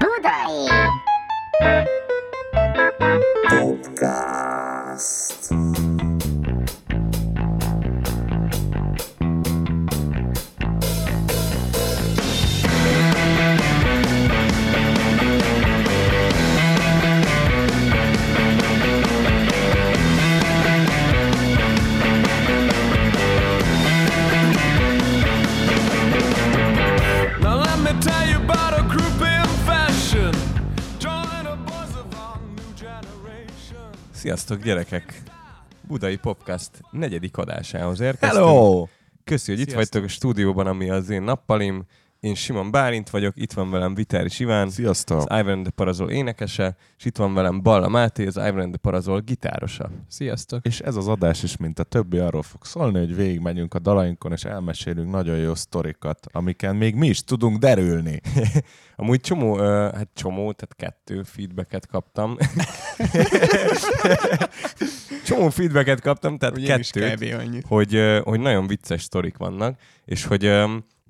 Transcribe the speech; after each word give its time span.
Budai! 0.00 0.56
Podcast. 3.50 5.50
Sziasztok 34.20 34.62
gyerekek! 34.62 35.22
Budai 35.80 36.16
Podcast 36.16 36.70
negyedik 36.90 37.36
adásához 37.36 38.00
érkeztünk. 38.00 38.44
Hello! 38.44 38.86
Köszi, 39.24 39.52
hogy 39.52 39.60
itt 39.60 39.72
vagytok 39.72 40.04
a 40.04 40.08
stúdióban, 40.08 40.66
ami 40.66 40.90
az 40.90 41.10
én 41.10 41.22
nappalim. 41.22 41.84
Én 42.20 42.34
Simon 42.34 42.70
Bálint 42.70 43.10
vagyok, 43.10 43.32
itt 43.36 43.52
van 43.52 43.70
velem 43.70 43.94
Vitáris 43.94 44.38
Iván, 44.38 44.70
Sziasztok! 44.70 45.18
az 45.18 45.38
Ivan 45.38 45.52
and 45.52 45.62
the 45.62 45.70
Parazol 45.70 46.10
énekese, 46.10 46.76
és 46.98 47.04
itt 47.04 47.16
van 47.16 47.34
velem 47.34 47.62
Balla 47.62 47.88
Máté, 47.88 48.26
az 48.26 48.36
Ivan 48.36 48.58
and 48.58 48.68
the 48.68 48.78
Parazol 48.80 49.20
gitárosa. 49.20 49.90
Sziasztok! 50.08 50.66
És 50.66 50.80
ez 50.80 50.96
az 50.96 51.08
adás 51.08 51.42
is, 51.42 51.56
mint 51.56 51.78
a 51.78 51.82
többi, 51.82 52.18
arról 52.18 52.42
fog 52.42 52.64
szólni, 52.64 52.98
hogy 52.98 53.16
végigmegyünk 53.16 53.74
a 53.74 53.78
dalainkon, 53.78 54.32
és 54.32 54.44
elmesélünk 54.44 55.10
nagyon 55.10 55.36
jó 55.36 55.54
sztorikat, 55.54 56.26
amiken 56.32 56.76
még 56.76 56.94
mi 56.94 57.06
is 57.06 57.24
tudunk 57.24 57.58
derülni. 57.58 58.20
Amúgy 58.96 59.20
csomó, 59.20 59.56
hát 59.56 60.08
csomó, 60.14 60.52
tehát 60.52 60.74
kettő 60.76 61.22
feedbacket 61.22 61.86
kaptam. 61.86 62.36
csomó 65.26 65.48
feedbacket 65.48 66.00
kaptam, 66.00 66.38
tehát 66.38 66.56
Ugye 66.56 66.76
kettőt. 66.76 67.64
hogy, 67.66 68.20
hogy 68.24 68.40
nagyon 68.40 68.66
vicces 68.66 69.02
sztorik 69.02 69.36
vannak, 69.36 69.80
és 70.04 70.24
hogy 70.24 70.44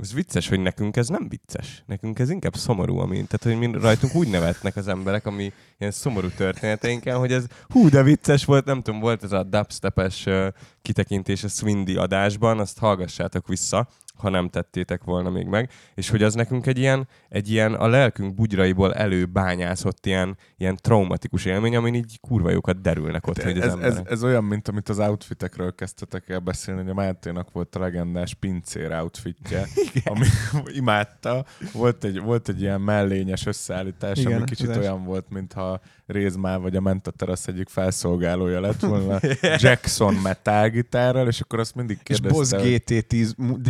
az 0.00 0.12
vicces, 0.12 0.48
hogy 0.48 0.60
nekünk 0.60 0.96
ez 0.96 1.08
nem 1.08 1.28
vicces. 1.28 1.82
Nekünk 1.86 2.18
ez 2.18 2.30
inkább 2.30 2.56
szomorú, 2.56 2.98
ami, 2.98 3.14
tehát 3.14 3.42
hogy 3.42 3.68
mi 3.68 3.78
rajtunk 3.80 4.14
úgy 4.14 4.28
nevetnek 4.28 4.76
az 4.76 4.88
emberek, 4.88 5.26
ami 5.26 5.52
ilyen 5.78 5.92
szomorú 5.92 6.28
történeteinken, 6.28 7.18
hogy 7.18 7.32
ez 7.32 7.44
hú, 7.68 7.88
de 7.88 8.02
vicces 8.02 8.44
volt, 8.44 8.64
nem 8.64 8.82
tudom, 8.82 9.00
volt 9.00 9.24
ez 9.24 9.32
a 9.32 9.42
dubstepes 9.42 10.26
ö, 10.26 10.48
kitekintés 10.82 11.44
a 11.44 11.48
Swindy 11.48 11.96
adásban, 11.96 12.58
azt 12.58 12.78
hallgassátok 12.78 13.48
vissza, 13.48 13.88
ha 14.20 14.28
nem 14.28 14.48
tettétek 14.48 15.04
volna 15.04 15.30
még 15.30 15.46
meg, 15.46 15.70
és 15.94 16.10
hogy 16.10 16.22
az 16.22 16.34
nekünk 16.34 16.66
egy 16.66 16.78
ilyen, 16.78 17.08
egy 17.28 17.50
ilyen 17.50 17.74
a 17.74 17.86
lelkünk 17.86 18.34
bugyraiból 18.34 18.94
előbányászott 18.94 20.06
ilyen, 20.06 20.36
ilyen 20.56 20.76
traumatikus 20.82 21.44
élmény, 21.44 21.76
amin 21.76 21.94
így 21.94 22.20
kurva 22.20 22.50
jókat 22.50 22.80
derülnek 22.80 23.26
ott, 23.26 23.42
hogy 23.42 23.58
az 23.58 23.64
ez, 23.64 23.74
ez, 23.96 24.00
ez, 24.04 24.24
olyan, 24.24 24.44
mint 24.44 24.68
amit 24.68 24.88
az 24.88 24.98
outfitekről 24.98 25.74
kezdtetek 25.74 26.28
el 26.28 26.38
beszélni, 26.38 26.80
hogy 26.80 26.90
a 26.90 26.94
Máténak 26.94 27.52
volt 27.52 27.76
a 27.76 27.78
legendás 27.78 28.34
pincér 28.34 28.92
outfitje, 28.92 29.66
ami 30.04 30.26
imádta. 30.74 31.44
Volt 31.72 32.04
egy, 32.04 32.20
volt 32.20 32.48
egy 32.48 32.60
ilyen 32.60 32.80
mellényes 32.80 33.46
összeállítás, 33.46 34.18
Igen, 34.18 34.32
ami 34.32 34.44
kicsit 34.44 34.76
olyan 34.76 35.04
volt, 35.04 35.26
mintha 35.30 35.80
Rézmál 36.06 36.58
vagy 36.58 36.76
a 36.76 36.80
Menta 36.80 37.10
Terasz 37.10 37.46
egyik 37.46 37.68
felszolgálója 37.68 38.60
lett 38.60 38.80
volna 38.80 39.18
Jackson 39.62 40.14
metálgitárral, 40.14 41.26
és 41.28 41.40
akkor 41.40 41.58
azt 41.58 41.74
mindig 41.74 41.96
És 41.96 42.02
kérdezte, 42.20 42.56
Boss 42.56 42.62
hogy- 42.62 42.82
GT10 42.86 43.36
mu- 43.36 43.60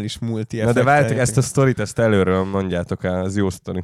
digitális 0.00 0.18
multi 0.18 0.60
Na 0.60 0.72
de 0.72 0.82
várjátok, 0.82 1.18
ezt 1.18 1.36
a 1.36 1.42
sztorit, 1.42 1.78
ezt 1.78 1.98
előről 1.98 2.44
mondjátok 2.44 3.04
el, 3.04 3.20
az 3.20 3.36
jó 3.36 3.50
sztori. 3.50 3.82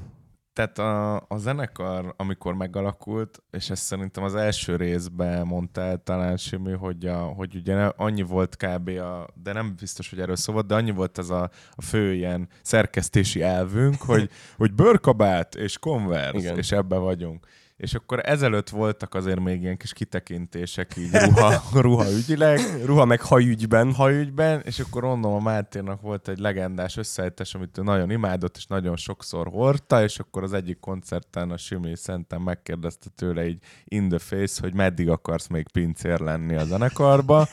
Tehát 0.52 0.78
a, 0.78 1.14
a 1.14 1.36
zenekar, 1.36 2.14
amikor 2.16 2.54
megalakult, 2.54 3.42
és 3.50 3.70
ezt 3.70 3.82
szerintem 3.82 4.24
az 4.24 4.34
első 4.34 4.76
részben 4.76 5.46
mondta 5.46 5.80
el 5.80 6.02
talán 6.04 6.36
Simi, 6.36 6.72
hogy, 6.72 7.06
a, 7.06 7.16
hogy 7.16 7.54
ugye 7.54 7.74
annyi 7.96 8.22
volt 8.22 8.56
kb. 8.56 8.88
A, 8.88 9.26
de 9.42 9.52
nem 9.52 9.74
biztos, 9.78 10.10
hogy 10.10 10.20
erről 10.20 10.36
szó 10.36 10.52
volt, 10.52 10.66
de 10.66 10.74
annyi 10.74 10.90
volt 10.90 11.18
ez 11.18 11.30
a, 11.30 11.50
a 11.70 11.82
fő 11.82 12.14
ilyen 12.14 12.48
szerkesztési 12.62 13.42
elvünk, 13.42 14.02
hogy, 14.02 14.30
hogy 14.56 14.72
bőrkabát 14.72 15.54
és 15.54 15.78
konverz, 15.78 16.38
Igen. 16.38 16.56
és 16.56 16.72
ebbe 16.72 16.96
vagyunk. 16.96 17.46
És 17.76 17.94
akkor 17.94 18.20
ezelőtt 18.24 18.68
voltak 18.68 19.14
azért 19.14 19.40
még 19.40 19.62
ilyen 19.62 19.76
kis 19.76 19.92
kitekintések 19.92 20.96
így 20.96 21.10
ruha, 21.12 21.62
ruha 21.82 22.12
ügyileg, 22.12 22.60
Ruha 22.84 23.04
meg 23.04 23.20
hajügyben. 23.20 23.92
haügyben, 23.92 24.60
és 24.64 24.78
akkor 24.80 25.02
mondom, 25.02 25.32
a 25.32 25.40
Máténak 25.40 26.00
volt 26.00 26.28
egy 26.28 26.38
legendás 26.38 26.96
összeállítás, 26.96 27.54
amit 27.54 27.78
ő 27.78 27.82
nagyon 27.82 28.10
imádott, 28.10 28.56
és 28.56 28.66
nagyon 28.66 28.96
sokszor 28.96 29.46
hordta, 29.48 30.02
és 30.02 30.18
akkor 30.18 30.42
az 30.42 30.52
egyik 30.52 30.78
koncerten 30.80 31.50
a 31.50 31.56
Simi 31.56 31.96
Szenten 31.96 32.40
megkérdezte 32.40 33.06
tőle 33.16 33.46
így 33.46 33.58
in 33.84 34.08
the 34.08 34.18
face, 34.18 34.60
hogy 34.60 34.74
meddig 34.74 35.08
akarsz 35.10 35.46
még 35.46 35.68
pincér 35.72 36.20
lenni 36.20 36.54
a 36.56 36.64
zenekarba, 36.64 37.48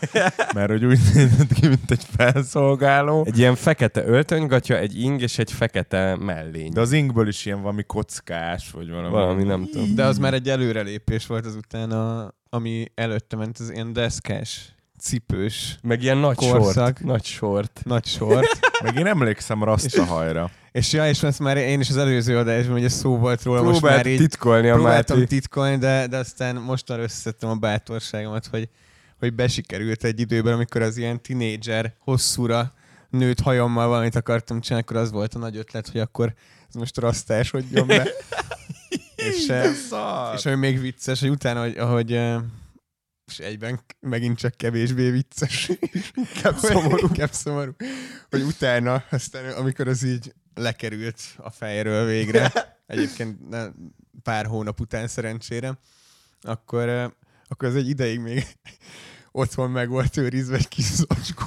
mert 0.53 0.69
hogy 0.69 0.85
úgy 0.85 0.99
nézett 1.13 1.53
ki, 1.53 1.67
mint 1.67 1.91
egy 1.91 2.03
felszolgáló. 2.17 3.23
Egy 3.25 3.37
ilyen 3.37 3.55
fekete 3.55 4.05
öltönygatya, 4.05 4.77
egy 4.77 4.99
ing 4.99 5.21
és 5.21 5.37
egy 5.39 5.51
fekete 5.51 6.15
mellény. 6.15 6.71
De 6.71 6.81
az 6.81 6.91
ingből 6.91 7.27
is 7.27 7.45
ilyen 7.45 7.61
valami 7.61 7.83
kockás, 7.83 8.71
vagy 8.71 8.89
valami. 8.89 9.09
Valami 9.09 9.43
nem 9.43 9.67
tudom. 9.71 9.95
De 9.95 10.05
az 10.05 10.12
már 10.17 10.33
egy 10.33 10.49
előrelépés 10.49 11.27
volt 11.27 11.45
azután, 11.45 11.91
a, 11.91 12.33
ami 12.49 12.85
előtte 12.95 13.35
ment, 13.35 13.57
az 13.57 13.71
ilyen 13.71 13.93
deszkás, 13.93 14.75
cipős, 14.99 15.77
Meg 15.81 16.01
ilyen 16.03 16.17
nagy 16.17 16.35
Korszak. 16.35 16.73
sort. 16.73 17.03
Nagy 17.03 17.25
sort. 17.25 17.81
nagy 17.83 18.05
sort. 18.05 18.59
Meg 18.83 18.95
én 18.97 19.05
emlékszem 19.05 19.63
Rastahajra. 19.63 20.49
és 20.71 20.93
ja, 20.93 21.09
és 21.09 21.23
ezt 21.23 21.39
már 21.39 21.57
én 21.57 21.79
is 21.79 21.89
az 21.89 21.97
előző 21.97 22.37
adásban 22.37 22.75
ugye 22.75 22.89
szó 22.89 23.17
volt 23.17 23.43
róla, 23.43 23.61
most 23.61 23.79
Próbált 23.79 24.03
már 24.03 24.05
így 24.13 24.17
titkolni 24.17 24.69
a 24.69 24.73
próbáltam 24.73 25.17
Máté. 25.17 25.35
titkolni, 25.35 25.77
de, 25.77 26.07
de 26.07 26.17
aztán 26.17 26.55
mostanra 26.55 27.03
összeszedtem 27.03 27.49
a 27.49 27.55
bátorságomat, 27.55 28.47
hogy, 28.47 28.69
hogy 29.19 29.33
besikerült 29.33 30.03
egy 30.03 30.19
időben, 30.19 30.53
amikor 30.53 30.81
az 30.81 30.97
ilyen 30.97 31.21
tinédzser 31.21 31.93
hosszúra 31.99 32.73
nőtt 33.09 33.39
hajammal 33.39 33.87
valamit 33.87 34.15
akartam 34.15 34.61
csinálni, 34.61 34.85
akkor 34.89 35.01
az 35.01 35.11
volt 35.11 35.33
a 35.33 35.39
nagy 35.39 35.57
ötlet, 35.57 35.89
hogy 35.89 36.01
akkor 36.01 36.33
ez 36.69 36.75
most 36.75 36.97
rasztásodjon 36.97 37.87
be. 37.87 38.07
és, 39.25 39.51
és 40.35 40.45
ami 40.45 40.55
még 40.55 40.79
vicces, 40.79 41.19
hogy 41.19 41.29
utána, 41.29 41.61
hogy, 41.61 41.77
ahogy 41.77 42.19
és 43.25 43.39
egyben 43.39 43.79
megint 43.99 44.37
csak 44.37 44.57
kevésbé 44.57 45.09
vicces. 45.09 45.71
Inkább 46.35 46.57
szomorú. 46.57 47.07
Inkább 47.07 47.31
szomorú. 47.31 47.71
Hogy 48.29 48.41
utána, 48.41 49.03
aztán 49.09 49.53
amikor 49.53 49.87
az 49.87 50.03
így 50.03 50.33
lekerült 50.53 51.21
a 51.37 51.49
fejről 51.49 52.05
végre, 52.05 52.51
egyébként 52.85 53.55
pár 54.23 54.45
hónap 54.45 54.79
után 54.79 55.07
szerencsére, 55.07 55.79
akkor, 56.41 57.15
akkor 57.47 57.67
az 57.67 57.75
egy 57.75 57.89
ideig 57.89 58.19
még 58.19 58.45
otthon 59.31 59.71
meg 59.71 59.89
volt 59.89 60.17
őrizve 60.17 60.55
egy 60.55 60.67
kis 60.67 60.85
zacskó. 60.85 61.45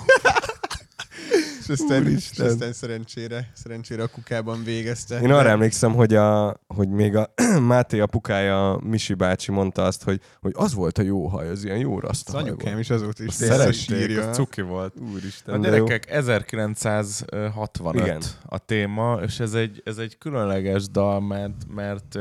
És 1.68 1.80
aztán, 1.80 2.02
és 2.02 2.08
Úristen. 2.08 2.46
aztán 2.46 2.72
szerencsére, 2.72 3.50
szerencsére 3.54 4.02
a 4.02 4.06
kukában 4.06 4.64
végezte. 4.64 5.20
Én 5.20 5.32
arra 5.32 5.48
emlékszem, 5.48 5.94
hogy, 5.94 6.14
a, 6.14 6.60
hogy 6.66 6.88
még 6.88 7.16
a 7.16 7.34
Máté 7.60 8.00
apukája, 8.00 8.80
Misi 8.82 9.14
bácsi 9.14 9.52
mondta 9.52 9.84
azt, 9.84 10.02
hogy, 10.02 10.20
hogy 10.40 10.52
az 10.54 10.74
volt 10.74 10.98
a 10.98 11.02
jó 11.02 11.26
haj, 11.26 11.48
az 11.48 11.64
ilyen 11.64 11.78
jó 11.78 11.96
Az 11.96 12.02
raszta 12.02 12.32
haj 12.32 12.42
anyukám 12.42 12.78
is 12.78 12.90
azóta 12.90 13.24
is 13.24 13.32
Szerették, 13.32 14.18
az 14.18 14.36
cuki 14.36 14.60
volt. 14.60 14.94
Úristen, 15.12 15.54
A 15.54 15.58
gyerekek 15.58 16.10
1965 16.10 18.02
Igen. 18.02 18.22
a 18.42 18.58
téma, 18.58 19.18
és 19.22 19.40
ez 19.40 19.54
egy, 19.54 19.82
ez 19.84 19.98
egy 19.98 20.18
különleges 20.18 20.88
dal, 20.88 21.20
mert, 21.20 21.66
mert 21.74 22.18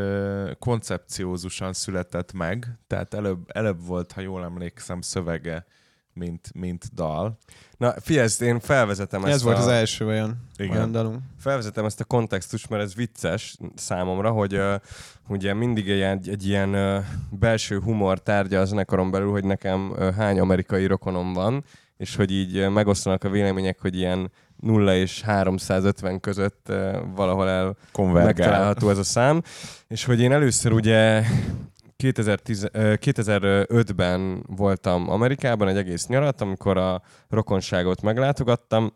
koncepciózusan 0.60 1.74
született 1.74 2.34
meg, 2.34 2.80
tehát 2.88 3.14
előbb, 3.14 3.40
előbb 3.48 3.86
volt, 3.86 4.12
ha 4.12 4.22
jól 4.22 4.44
emlékszem, 4.44 5.02
szövege, 5.02 5.66
mint, 6.16 6.52
mint 6.54 6.94
dal. 6.94 7.38
Na, 7.78 7.94
figyelj, 8.02 8.26
ezt 8.26 8.42
én 8.42 8.60
felvezetem 8.60 9.26
Ez 9.26 9.34
ezt 9.34 9.44
volt 9.44 9.58
a... 9.58 9.60
az 9.60 9.68
első 9.68 10.06
olyan, 10.06 10.48
Igen. 10.58 10.76
olyan 10.76 10.92
dalunk. 10.92 11.20
felvezetem 11.40 11.86
ezt 11.86 12.00
a 12.00 12.04
kontextust, 12.04 12.70
mert 12.70 12.84
ez 12.84 12.96
vicces 12.96 13.58
számomra, 13.76 14.32
hogy 14.32 14.56
uh, 14.56 14.74
ugye 15.28 15.54
mindig 15.54 15.90
egy, 15.90 16.02
egy, 16.02 16.30
egy 16.30 16.48
ilyen 16.48 16.70
uh, 16.70 17.04
belső 17.30 17.80
humor 17.80 18.20
tárgya 18.20 18.60
a 18.60 18.66
zenekaron 18.66 19.12
belül, 19.12 19.32
hogy 19.32 19.44
nekem 19.44 19.90
uh, 19.90 20.14
hány 20.14 20.40
amerikai 20.40 20.86
rokonom 20.86 21.34
van, 21.34 21.64
és 21.98 22.16
hogy 22.16 22.32
így 22.32 22.58
uh, 22.58 22.70
megosztanak 22.70 23.24
a 23.24 23.30
vélemények, 23.30 23.80
hogy 23.82 23.96
ilyen 23.96 24.32
0 24.60 24.96
és 24.96 25.22
350 25.22 26.20
között 26.20 26.66
uh, 26.70 26.96
valahol 27.16 27.50
el 27.50 27.76
Konvergál. 27.92 28.26
megtalálható 28.26 28.90
ez 28.90 28.98
a 28.98 29.04
szám, 29.04 29.42
és 29.88 30.06
hogy 30.06 30.20
én 30.20 30.32
először 30.32 30.72
ugye 30.72 31.24
2010, 31.96 32.68
ö, 32.72 32.94
2005-ben 32.98 34.44
voltam 34.48 35.10
Amerikában 35.10 35.68
egy 35.68 35.78
egész 35.78 36.08
nyarat, 36.08 36.42
amikor 36.42 36.78
a 36.78 37.02
rokonságot 37.30 38.02
meglátogattam, 38.02 38.94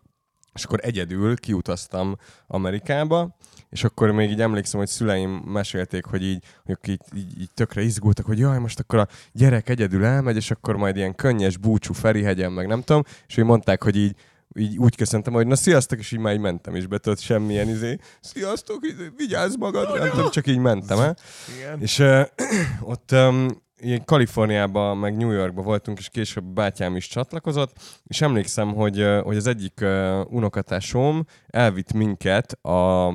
és 0.54 0.64
akkor 0.64 0.80
egyedül 0.82 1.38
kiutaztam 1.38 2.16
Amerikába, 2.48 3.36
és 3.70 3.84
akkor 3.84 4.12
még 4.12 4.30
így 4.30 4.42
emlékszem, 4.42 4.80
hogy 4.80 4.90
szüleim 4.90 5.30
mesélték, 5.30 6.06
hogy 6.06 6.24
így, 6.24 6.44
hogy 6.66 6.78
így, 6.88 7.02
így, 7.16 7.42
így 7.42 7.50
tökre 7.54 7.82
izgultak, 7.82 8.26
hogy 8.26 8.40
jaj, 8.40 8.60
most 8.60 8.80
akkor 8.80 9.00
a 9.00 9.08
gyerek 9.32 9.70
egyedül 9.70 10.06
elmegy, 10.06 10.36
és 10.36 10.52
akkor 10.52 10.76
majd 10.76 10.96
ilyen 10.96 11.16
könnyes 11.16 11.58
búcsú 11.58 11.94
Ferihegyen, 11.94 12.52
meg 12.52 12.68
nem 12.68 12.82
tudom, 12.82 13.04
és 13.28 13.36
hogy 13.36 13.44
mondták, 13.44 13.84
hogy 13.84 13.96
így 13.96 14.16
így 14.56 14.78
úgy 14.78 14.96
köszöntem, 14.96 15.34
hogy 15.34 15.48
na 15.48 15.56
sziasztok, 15.56 16.00
és 16.00 16.12
így 16.12 16.20
már 16.20 16.34
így 16.34 16.40
mentem 16.40 16.76
is 16.76 16.88
be, 16.88 16.98
tudod, 16.98 17.20
semmilyen 17.20 17.70
izé, 17.70 17.98
sziasztok, 18.20 18.86
izé, 18.86 19.12
vigyázz 19.18 19.56
magadra, 19.56 19.98
nem 19.98 20.10
tudom, 20.10 20.30
csak 20.30 20.48
így 20.48 20.58
mentem 20.58 21.00
el. 21.00 21.18
Igen. 21.58 21.82
És 21.82 22.00
uh, 22.00 22.22
ott 22.92 23.12
um, 23.12 23.48
ilyen 23.80 24.06
Kaliforniában, 24.06 24.98
meg 24.98 25.18
New 25.18 25.32
Yorkban 25.32 25.66
voltunk, 25.66 26.00
és 26.00 26.10
később 26.10 26.44
bátyám 26.44 26.96
is 26.96 27.08
csatlakozott, 27.08 27.72
és 28.04 28.22
emlékszem, 28.22 28.74
hogy, 28.74 29.06
hogy 29.24 29.38
az 29.38 29.48
egyik 29.48 29.80
uh, 29.82 30.32
unokatásom 30.32 31.26
elvitt 31.48 31.94
minket 31.94 32.52
a 32.52 33.14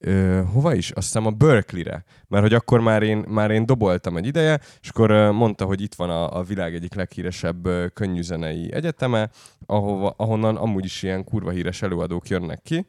Ö, 0.00 0.42
hova 0.52 0.74
is? 0.74 0.90
Azt 0.90 1.06
hiszem 1.06 1.26
a 1.26 1.30
Berkeley-re. 1.30 2.04
Mert 2.28 2.42
hogy 2.42 2.54
akkor 2.54 2.80
már 2.80 3.02
én, 3.02 3.24
már 3.28 3.50
én 3.50 3.66
doboltam 3.66 4.16
egy 4.16 4.26
ideje, 4.26 4.60
és 4.80 4.88
akkor 4.88 5.10
ö, 5.10 5.30
mondta, 5.30 5.64
hogy 5.64 5.80
itt 5.80 5.94
van 5.94 6.10
a, 6.10 6.38
a 6.38 6.42
világ 6.42 6.74
egyik 6.74 6.94
leghíresebb 6.94 7.66
ö, 7.66 7.86
könnyűzenei 7.94 8.72
egyeteme, 8.72 9.30
ahova, 9.66 10.14
ahonnan 10.16 10.56
amúgy 10.56 10.84
is 10.84 11.02
ilyen 11.02 11.24
kurva 11.24 11.50
híres 11.50 11.82
előadók 11.82 12.28
jönnek 12.28 12.62
ki. 12.62 12.86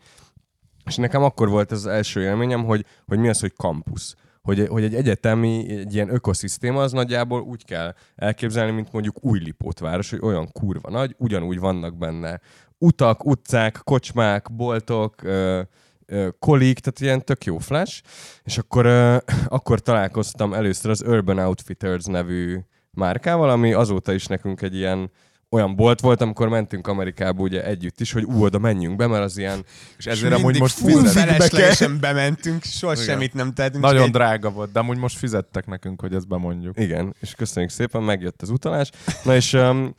És 0.86 0.96
nekem 0.96 1.24
akkor 1.24 1.50
volt 1.50 1.72
ez 1.72 1.78
az 1.78 1.86
első 1.86 2.22
élményem, 2.22 2.64
hogy, 2.64 2.86
hogy 3.06 3.20
mi 3.20 3.30
az, 3.30 3.40
hogy 3.40 3.54
kampusz. 3.56 4.16
Hogy, 4.42 4.68
hogy 4.68 4.84
egy 4.84 4.96
egyetemi, 4.96 5.70
egy 5.70 5.94
ilyen 5.94 6.14
ökoszisztéma 6.14 6.82
az 6.82 6.92
nagyjából 6.92 7.42
úgy 7.42 7.66
kell 7.66 7.94
elképzelni, 8.16 8.72
mint 8.72 8.92
mondjuk 8.92 9.24
Újlipót 9.26 9.80
város, 9.80 10.10
hogy 10.10 10.20
olyan 10.22 10.52
kurva 10.52 10.90
nagy, 10.90 11.16
ugyanúgy 11.18 11.60
vannak 11.60 11.98
benne 11.98 12.40
utak, 12.78 13.26
utcák, 13.26 13.82
kocsmák, 13.84 14.56
boltok, 14.56 15.24
ö, 15.24 15.62
ö, 16.06 16.28
kolik, 16.40 16.80
tehát 16.80 17.00
ilyen 17.00 17.26
tök 17.26 17.44
jó 17.44 17.58
flash, 17.58 18.04
és 18.44 18.58
akkor, 18.58 18.86
ö, 18.86 19.18
akkor 19.48 19.80
találkoztam 19.80 20.54
először 20.54 20.92
az 20.92 21.02
Urban 21.02 21.40
Outfitters 21.40 22.06
nevű 22.06 22.60
márkával, 22.92 23.50
ami 23.50 23.74
azóta 23.74 24.14
is 24.14 24.26
nekünk 24.26 24.62
egy 24.62 24.76
ilyen 24.76 25.12
olyan 25.50 25.76
bolt 25.76 26.00
volt, 26.02 26.22
amikor 26.22 26.48
mentünk 26.50 26.88
Amerikába 26.88 27.42
ugye 27.42 27.66
együtt 27.66 28.00
is, 28.00 28.12
hogy 28.12 28.24
ú, 28.24 28.44
oda 28.44 28.60
menjünk 28.60 28.96
be, 28.96 29.08
mert 29.08 29.24
az 29.24 29.38
ilyen 29.38 29.66
És 29.98 30.06
ezért 30.06 30.32
amúgy 30.34 30.44
Mindig 30.44 30.62
most 30.62 30.78
fizettek. 30.78 31.28
feleslegesen 31.28 32.00
bementünk, 32.00 32.64
soha 32.64 32.94
Igen. 32.94 33.06
semmit 33.06 33.34
nem 33.34 33.54
tettünk. 33.54 33.84
Nagyon 33.84 34.04
egy- 34.04 34.12
drága 34.12 34.50
volt, 34.52 34.72
de 34.72 34.80
amúgy 34.80 34.98
most 34.98 35.18
fizettek 35.18 35.66
nekünk, 35.66 36.02
hogy 36.02 36.14
ezt 36.14 36.28
bemondjuk. 36.28 36.80
Igen, 36.80 37.16
és 37.20 37.34
köszönjük 37.36 37.72
szépen, 37.72 38.04
megjött 38.04 38.42
az 38.42 38.50
utalás. 38.50 38.90
Na 39.24 39.36
és, 39.36 39.54
um, 39.54 39.94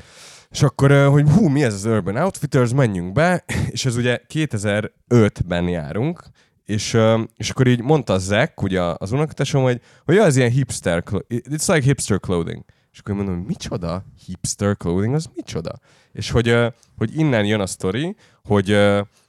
és 0.50 0.62
akkor, 0.62 0.90
uh, 0.90 1.06
hogy 1.06 1.28
hú, 1.30 1.48
mi 1.48 1.62
ez 1.64 1.74
az 1.74 1.84
Urban 1.84 2.16
Outfitters, 2.16 2.72
menjünk 2.72 3.12
be, 3.12 3.44
és 3.70 3.84
ez 3.84 3.96
ugye 3.96 4.20
2005-ben 4.26 5.68
járunk, 5.68 6.22
és, 6.64 6.94
um, 6.94 7.28
és 7.36 7.50
akkor 7.50 7.66
így 7.66 7.82
mondta 7.82 8.18
Zack, 8.18 8.62
ugye 8.62 8.80
az 8.82 9.12
unokatásom, 9.12 9.62
hogy, 9.62 9.80
hogy 10.04 10.14
ja, 10.14 10.24
ez 10.24 10.36
ilyen 10.36 10.50
hipster, 10.50 11.02
it's 11.28 11.66
like 11.72 11.80
hipster 11.80 12.20
clothing. 12.20 12.64
És 12.92 12.98
akkor 12.98 13.14
mondom, 13.14 13.44
micsoda? 13.46 14.04
Hipster 14.26 14.76
clothing, 14.76 15.14
az 15.14 15.30
micsoda? 15.34 15.72
És 16.12 16.30
hogy, 16.30 16.56
hogy 16.96 17.18
innen 17.18 17.44
jön 17.44 17.60
a 17.60 17.66
sztori, 17.66 18.16
hogy, 18.44 18.78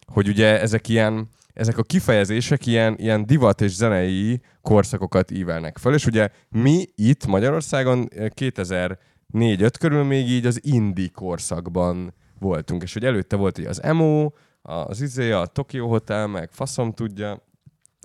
hogy 0.06 0.28
ugye 0.28 0.60
ezek 0.60 0.88
ilyen, 0.88 1.30
ezek 1.54 1.78
a 1.78 1.84
kifejezések 1.84 2.66
ilyen, 2.66 2.96
ilyen 2.98 3.26
divat 3.26 3.62
és 3.62 3.76
zenei 3.76 4.42
korszakokat 4.62 5.32
ívelnek 5.32 5.78
föl, 5.78 5.94
és 5.94 6.06
ugye 6.06 6.30
mi 6.50 6.86
itt 6.96 7.26
Magyarországon 7.26 8.08
eh, 8.16 8.28
2004-5 8.36 9.72
körül 9.80 10.04
még 10.04 10.30
így 10.30 10.46
az 10.46 10.60
indie 10.64 11.10
korszakban 11.14 12.14
voltunk, 12.40 12.84
és 12.84 12.94
hogy 12.94 13.06
előtte 13.06 13.36
volt 13.36 13.58
így 13.58 13.66
az 13.66 13.84
emo, 13.84 14.32
az 14.62 15.02
izé, 15.02 15.32
a 15.32 15.46
Tokyo 15.46 15.88
Hotel, 15.88 16.28
meg 16.28 16.50
faszom 16.52 16.92
tudja, 16.92 17.48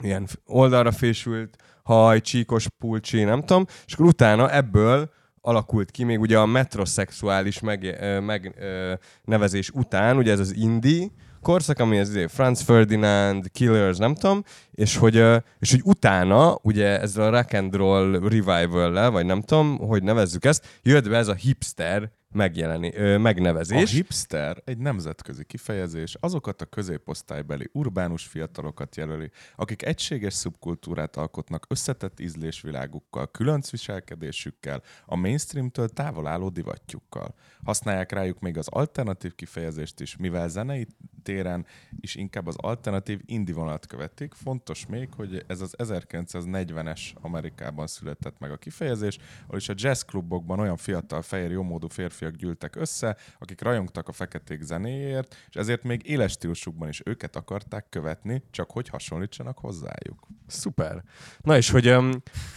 ilyen 0.03 0.27
oldalra 0.47 0.93
fésült 0.93 1.57
haj, 1.83 2.21
csíkos 2.21 2.67
pulcsi, 2.79 3.23
nem 3.23 3.41
tudom, 3.41 3.67
és 3.87 3.93
akkor 3.93 4.07
utána 4.07 4.53
ebből 4.53 5.11
alakult 5.47 5.91
ki 5.91 6.05
még 6.05 6.21
ugye 6.21 6.39
a 6.39 6.47
metrosexuális 6.47 7.61
meg, 7.61 7.97
ö, 8.01 8.21
meg 8.21 8.55
ö, 8.59 8.93
nevezés 9.25 9.71
után, 9.71 10.17
ugye 10.17 10.33
ez 10.33 10.39
az 10.39 10.55
indie 10.57 11.07
korszak, 11.43 11.79
ami 11.79 11.97
izé, 11.97 12.27
Franz 12.27 12.61
Ferdinand, 12.61 13.51
Killers, 13.53 13.97
nem 13.97 14.15
tudom, 14.15 14.45
és 14.71 14.97
hogy, 14.97 15.15
és 15.59 15.71
hogy 15.71 15.81
utána, 15.85 16.59
ugye 16.63 17.01
ezzel 17.01 17.25
a 17.25 17.31
rock 17.31 17.53
and 17.53 17.75
roll 17.75 18.21
revival 18.21 19.11
vagy 19.11 19.27
nem 19.27 19.41
tudom, 19.41 19.79
hogy 19.79 20.03
nevezzük 20.03 20.45
ezt, 20.45 20.67
jött 20.83 21.09
be 21.09 21.17
ez 21.17 21.29
a 21.29 21.35
hipster 21.35 22.11
megjeleni, 22.35 22.95
ö, 22.95 23.15
A 23.15 23.19
megnevezés. 23.19 23.93
hipster 23.93 24.63
egy 24.65 24.79
nemzetközi 24.79 25.45
kifejezés, 25.45 26.17
azokat 26.21 26.61
a 26.63 26.67
középosztálybeli 26.67 27.69
urbánus 27.73 28.27
fiatalokat 28.27 28.97
jelöli, 28.97 29.31
akik 29.57 29.83
egységes 29.83 30.35
szubkultúrát 30.35 31.17
alkotnak 31.17 31.67
összetett 31.69 32.21
ízlésvilágukkal, 32.21 33.31
különc 33.31 33.71
viselkedésükkel, 33.71 34.83
a 35.07 35.17
mainstreamtől 35.17 35.89
távol 35.89 36.27
álló 36.27 36.49
divatjukkal. 36.49 37.35
Használják 37.65 38.13
rájuk 38.13 38.41
még 38.41 38.59
az 38.59 38.69
alternatív 38.69 39.35
kifejezést 39.35 40.01
is, 40.01 40.17
mivel 40.17 40.49
zenei 40.49 40.87
téren 41.23 41.67
is 42.01 42.15
inkább 42.15 42.47
az 42.47 42.57
alternatív 42.57 43.21
indie 43.27 43.55
vonalat 43.55 43.87
követik. 43.87 44.33
Fontos 44.35 44.87
még, 44.87 45.09
hogy 45.17 45.45
ez 45.47 45.61
az 45.61 45.75
1940-es 45.79 47.01
Amerikában 47.21 47.87
született 47.87 48.39
meg 48.39 48.51
a 48.51 48.57
kifejezés, 48.57 49.19
ahol 49.47 49.57
is 49.57 49.69
a 49.69 49.75
jazzklubokban 49.77 50.61
olyan 50.61 50.77
fiatal, 50.77 51.23
fehér, 51.23 51.51
jómódú 51.51 51.89
férfiak 52.25 52.37
gyűltek 52.41 52.77
össze, 52.77 53.17
akik 53.39 53.61
rajongtak 53.61 54.09
a 54.09 54.13
feketék 54.13 54.63
zenéért, 54.63 55.37
és 55.49 55.55
ezért 55.55 55.83
még 55.83 56.01
éles 56.09 56.33
stílusukban 56.33 56.89
is 56.89 57.01
őket 57.05 57.37
akarták 57.37 57.87
követni, 57.89 58.43
csak 58.51 58.71
hogy 58.71 58.89
hasonlítsanak 58.89 59.59
hozzájuk. 59.59 60.27
Szuper. 60.47 61.03
Na 61.41 61.57
és 61.57 61.71
hogy, 61.71 61.97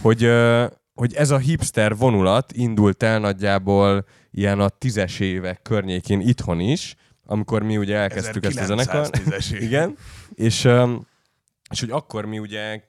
hogy, 0.02 0.30
hogy 0.94 1.14
ez 1.14 1.30
a 1.30 1.38
hipster 1.38 1.96
vonulat 1.96 2.52
indult 2.52 3.04
el 3.04 3.19
nagyjából 3.19 4.06
ilyen 4.31 4.60
a 4.60 4.69
tízes 4.69 5.19
évek 5.19 5.62
környékén 5.62 6.19
itthon 6.19 6.60
is, 6.60 6.96
amikor 7.25 7.64
mi 7.64 7.78
ugye 7.78 7.96
elkezdtük 7.96 8.46
ezt 8.46 8.60
a 8.60 8.66
zenekart. 8.66 9.18
1910-es 9.18 9.52
évek. 9.52 9.64
Igen. 9.64 9.98
És, 10.34 10.68
és 11.69 11.80
hogy 11.80 11.92
akkor 11.92 12.25
mi 12.25 12.40
ugye 12.40 12.81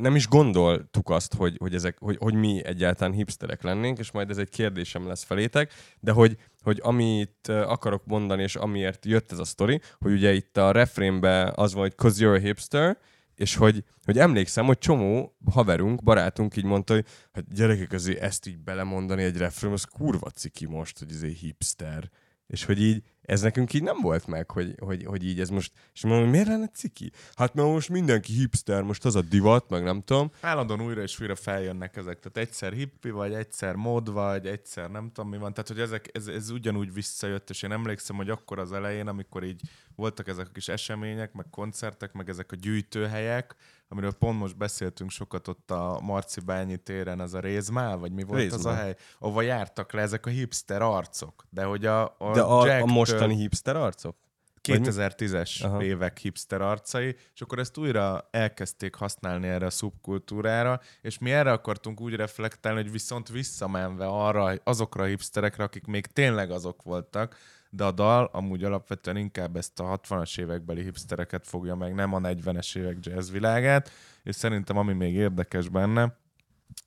nem 0.00 0.16
is 0.16 0.28
gondoltuk 0.28 1.10
azt, 1.10 1.34
hogy, 1.34 1.56
hogy, 1.58 1.74
ezek, 1.74 1.96
hogy, 1.98 2.16
hogy 2.20 2.34
mi 2.34 2.64
egyáltalán 2.64 3.14
hipsterek 3.14 3.62
lennénk, 3.62 3.98
és 3.98 4.10
majd 4.10 4.30
ez 4.30 4.38
egy 4.38 4.48
kérdésem 4.48 5.06
lesz 5.06 5.22
felétek, 5.22 5.72
de 6.00 6.12
hogy, 6.12 6.36
hogy 6.62 6.80
amit 6.82 7.48
akarok 7.48 8.06
mondani, 8.06 8.42
és 8.42 8.56
amiért 8.56 9.06
jött 9.06 9.32
ez 9.32 9.38
a 9.38 9.44
sztori, 9.44 9.80
hogy 9.98 10.12
ugye 10.12 10.32
itt 10.32 10.56
a 10.56 10.72
refrénben 10.72 11.52
az 11.54 11.72
van, 11.72 11.82
hogy 11.82 11.94
'cause 11.96 12.24
you're 12.24 12.36
a 12.36 12.38
hipster, 12.38 12.98
és 13.34 13.54
hogy, 13.54 13.84
hogy 14.04 14.18
emlékszem, 14.18 14.66
hogy 14.66 14.78
csomó 14.78 15.36
haverunk, 15.50 16.02
barátunk 16.02 16.56
így 16.56 16.64
mondta, 16.64 16.94
hogy 16.94 17.06
hát 17.32 17.54
gyerekek, 17.54 17.92
azért 17.92 18.20
ezt 18.20 18.46
így 18.46 18.58
belemondani 18.58 19.22
egy 19.22 19.36
refrén, 19.36 19.72
az 19.72 19.84
kurva 19.84 20.30
ciki 20.30 20.66
most, 20.66 20.98
hogy 20.98 21.10
ez 21.10 21.22
egy 21.22 21.36
hipster. 21.36 22.10
És 22.46 22.64
hogy 22.64 22.82
így, 22.82 23.02
ez 23.22 23.40
nekünk 23.40 23.72
így 23.72 23.82
nem 23.82 24.00
volt 24.00 24.26
meg, 24.26 24.50
hogy, 24.50 24.74
hogy, 24.78 25.04
hogy 25.04 25.26
így 25.26 25.40
ez 25.40 25.48
most, 25.48 25.72
és 25.94 26.04
mondom, 26.04 26.30
miért 26.30 26.46
lenne 26.46 26.66
ciki? 26.66 27.10
Hát 27.34 27.54
mert 27.54 27.68
most 27.68 27.88
mindenki 27.88 28.32
hipster, 28.32 28.82
most 28.82 29.04
az 29.04 29.16
a 29.16 29.20
divat, 29.22 29.70
meg 29.70 29.82
nem 29.82 30.02
tudom. 30.02 30.30
Állandóan 30.40 30.80
újra 30.80 31.02
és 31.02 31.20
újra 31.20 31.34
feljönnek 31.34 31.96
ezek. 31.96 32.18
Tehát 32.18 32.48
egyszer 32.48 32.72
hippi, 32.72 33.10
vagy 33.10 33.32
egyszer 33.32 33.74
mod, 33.74 34.12
vagy 34.12 34.46
egyszer 34.46 34.90
nem 34.90 35.10
tudom 35.12 35.30
mi 35.30 35.38
van. 35.38 35.54
Tehát, 35.54 35.68
hogy 35.68 35.80
ezek, 35.80 36.10
ez, 36.12 36.26
ez 36.26 36.50
ugyanúgy 36.50 36.92
visszajött, 36.92 37.50
és 37.50 37.62
én 37.62 37.72
emlékszem, 37.72 38.16
hogy 38.16 38.30
akkor 38.30 38.58
az 38.58 38.72
elején, 38.72 39.06
amikor 39.06 39.44
így 39.44 39.60
voltak 39.96 40.28
ezek 40.28 40.46
a 40.48 40.52
kis 40.52 40.68
események, 40.68 41.32
meg 41.32 41.46
koncertek, 41.50 42.12
meg 42.12 42.28
ezek 42.28 42.52
a 42.52 42.56
gyűjtőhelyek, 42.56 43.54
amiről 43.88 44.12
pont 44.12 44.38
most 44.38 44.56
beszéltünk 44.56 45.10
sokat 45.10 45.48
ott 45.48 45.70
a 45.70 46.00
Marci 46.02 46.40
Bányi 46.40 46.76
téren, 46.76 47.20
az 47.20 47.34
a 47.34 47.40
Rézmál, 47.40 47.96
vagy 47.96 48.12
mi 48.12 48.22
volt 48.22 48.52
az 48.52 48.52
a 48.52 48.56
Rézmál. 48.56 48.74
hely, 48.74 48.96
ahova 49.18 49.42
jártak 49.42 49.92
le 49.92 50.00
ezek 50.00 50.26
a 50.26 50.30
hipster 50.30 50.82
arcok. 50.82 51.46
De 51.50 51.64
hogy 51.64 51.86
a, 51.86 52.14
a, 52.18 52.32
De 52.32 52.40
a, 52.40 52.80
a 52.80 52.86
mostani 52.86 53.34
hipster 53.34 53.76
arcok? 53.76 54.16
Vagy 54.68 54.80
mi? 54.80 54.86
2010-es 54.90 55.64
Aha. 55.64 55.82
évek 55.82 56.18
hipster 56.18 56.60
arcai, 56.60 57.16
és 57.34 57.40
akkor 57.40 57.58
ezt 57.58 57.78
újra 57.78 58.28
elkezdték 58.30 58.94
használni 58.94 59.48
erre 59.48 59.66
a 59.66 59.70
szubkultúrára, 59.70 60.80
és 61.00 61.18
mi 61.18 61.32
erre 61.32 61.52
akartunk 61.52 62.00
úgy 62.00 62.14
reflektálni, 62.14 62.82
hogy 62.82 62.90
viszont 62.90 63.28
visszamenve 63.28 64.06
arra, 64.06 64.54
azokra 64.64 65.02
a 65.02 65.06
hipsterekre, 65.06 65.64
akik 65.64 65.86
még 65.86 66.06
tényleg 66.06 66.50
azok 66.50 66.82
voltak, 66.82 67.36
de 67.74 67.84
a 67.84 67.90
dal 67.92 68.28
amúgy 68.32 68.64
alapvetően 68.64 69.16
inkább 69.16 69.56
ezt 69.56 69.80
a 69.80 70.00
60-as 70.00 70.40
évekbeli 70.40 70.82
hipstereket 70.82 71.46
fogja 71.46 71.74
meg, 71.74 71.94
nem 71.94 72.14
a 72.14 72.18
40-es 72.20 72.76
évek 72.76 72.96
jazz 73.00 73.30
világát, 73.30 73.90
és 74.22 74.34
szerintem 74.34 74.76
ami 74.76 74.92
még 74.92 75.14
érdekes 75.14 75.68
benne, 75.68 76.16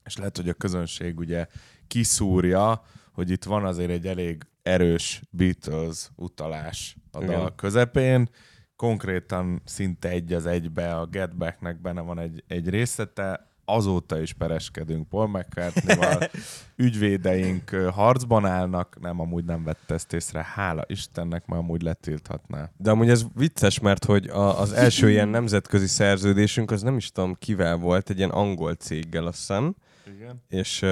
és 0.04 0.18
lehet, 0.18 0.38
hogy 0.38 0.50
a 0.50 0.54
közönség 0.54 1.20
ugye 1.20 1.48
kiszúrja, 1.88 2.84
hogy 3.12 3.30
itt 3.30 3.44
van 3.44 3.66
azért 3.66 3.90
egy 3.90 4.08
elég 4.08 4.48
erős 4.64 5.22
Beatles 5.30 6.10
utalás 6.16 6.96
a 7.12 7.24
Igen. 7.24 7.40
dal 7.40 7.56
közepén, 7.56 8.30
konkrétan 8.76 9.62
szinte 9.66 10.10
egy 10.10 10.34
az 10.34 10.46
egybe 10.46 10.96
a 10.96 11.06
Get 11.06 11.38
Back-nek 11.38 11.82
benne 11.82 12.02
van 12.02 12.20
egy, 12.20 12.44
egy 12.48 12.70
részlete, 12.70 13.48
azóta 13.66 14.22
is 14.22 14.34
pereskedünk 14.34 15.10
Paul 15.10 15.28
McCartney-val, 15.28 16.30
ügyvédeink 16.86 17.70
harcban 17.70 18.46
állnak, 18.46 18.98
nem, 19.00 19.20
amúgy 19.20 19.46
nem 19.46 19.64
vette 19.64 19.94
ezt 19.94 20.14
észre, 20.14 20.48
hála 20.54 20.84
Istennek, 20.88 21.46
mert 21.46 21.62
amúgy 21.62 21.82
letilthatná. 21.82 22.70
De 22.78 22.92
amúgy 22.92 23.10
ez 23.10 23.26
vicces, 23.34 23.80
mert 23.80 24.06
hogy 24.06 24.28
a, 24.28 24.60
az 24.60 24.72
első 24.72 25.10
ilyen 25.10 25.28
nemzetközi 25.28 25.88
szerződésünk, 25.88 26.72
az 26.72 26.82
nem 26.82 26.98
is 26.98 27.12
tudom 27.12 27.34
kivel 27.34 27.76
volt, 27.76 28.10
egy 28.10 28.18
ilyen 28.18 28.30
angol 28.30 28.74
céggel 28.74 29.26
azt 29.26 29.38
hiszem, 29.38 29.76
Igen. 30.16 30.44
és, 30.48 30.86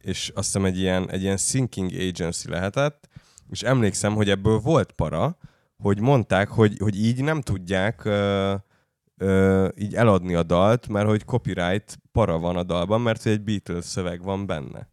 és 0.00 0.32
azt 0.34 0.46
hiszem 0.46 0.64
egy 0.64 0.78
ilyen, 0.78 1.10
egy 1.10 1.22
ilyen 1.22 1.36
sinking 1.36 1.90
agency 1.92 2.48
lehetett, 2.48 3.08
és 3.50 3.62
emlékszem, 3.62 4.14
hogy 4.14 4.30
ebből 4.30 4.58
volt 4.58 4.92
para, 4.92 5.36
hogy 5.76 6.00
mondták, 6.00 6.48
hogy, 6.48 6.78
hogy 6.78 7.04
így 7.04 7.22
nem 7.22 7.40
tudják 7.40 8.04
ö, 8.04 8.54
ö, 9.16 9.68
így 9.76 9.94
eladni 9.94 10.34
a 10.34 10.42
dalt, 10.42 10.88
mert 10.88 11.08
hogy 11.08 11.24
copyright 11.24 11.98
para 12.12 12.38
van 12.38 12.56
a 12.56 12.62
dalban, 12.62 13.00
mert 13.00 13.22
hogy 13.22 13.32
egy 13.32 13.42
Beatles 13.42 13.84
szöveg 13.84 14.22
van 14.22 14.46
benne. 14.46 14.92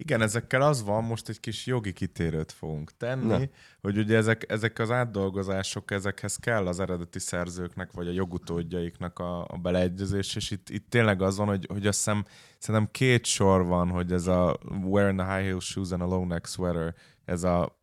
Igen, 0.00 0.22
ezekkel 0.22 0.62
az 0.62 0.84
van, 0.84 1.04
most 1.04 1.28
egy 1.28 1.40
kis 1.40 1.66
jogi 1.66 1.92
kitérőt 1.92 2.52
fogunk 2.52 2.96
tenni, 2.96 3.26
Na. 3.26 3.40
hogy 3.80 3.98
ugye 3.98 4.16
ezek, 4.16 4.44
ezek 4.52 4.78
az 4.78 4.90
átdolgozások, 4.90 5.90
ezekhez 5.90 6.36
kell 6.36 6.66
az 6.66 6.80
eredeti 6.80 7.18
szerzőknek, 7.18 7.92
vagy 7.92 8.08
a 8.08 8.12
jogutódjaiknak 8.12 9.18
a, 9.18 9.40
a 9.40 9.56
beleegyezés, 9.62 10.36
és 10.36 10.50
itt, 10.50 10.68
itt 10.68 10.90
tényleg 10.90 11.22
az 11.22 11.36
van, 11.36 11.46
hogy, 11.46 11.66
hogy 11.68 11.86
azt 11.86 11.96
hiszem, 11.96 12.24
szerintem 12.58 12.90
két 12.92 13.24
sor 13.24 13.64
van, 13.64 13.88
hogy 13.88 14.12
ez 14.12 14.26
a 14.26 14.58
Wearing 14.82 15.18
the 15.18 15.34
High 15.34 15.46
Heel 15.46 15.60
Shoes 15.60 15.90
and 15.90 16.02
a 16.02 16.06
Low 16.06 16.24
Neck 16.24 16.46
Sweater, 16.46 16.94
ez 17.24 17.42
a 17.42 17.78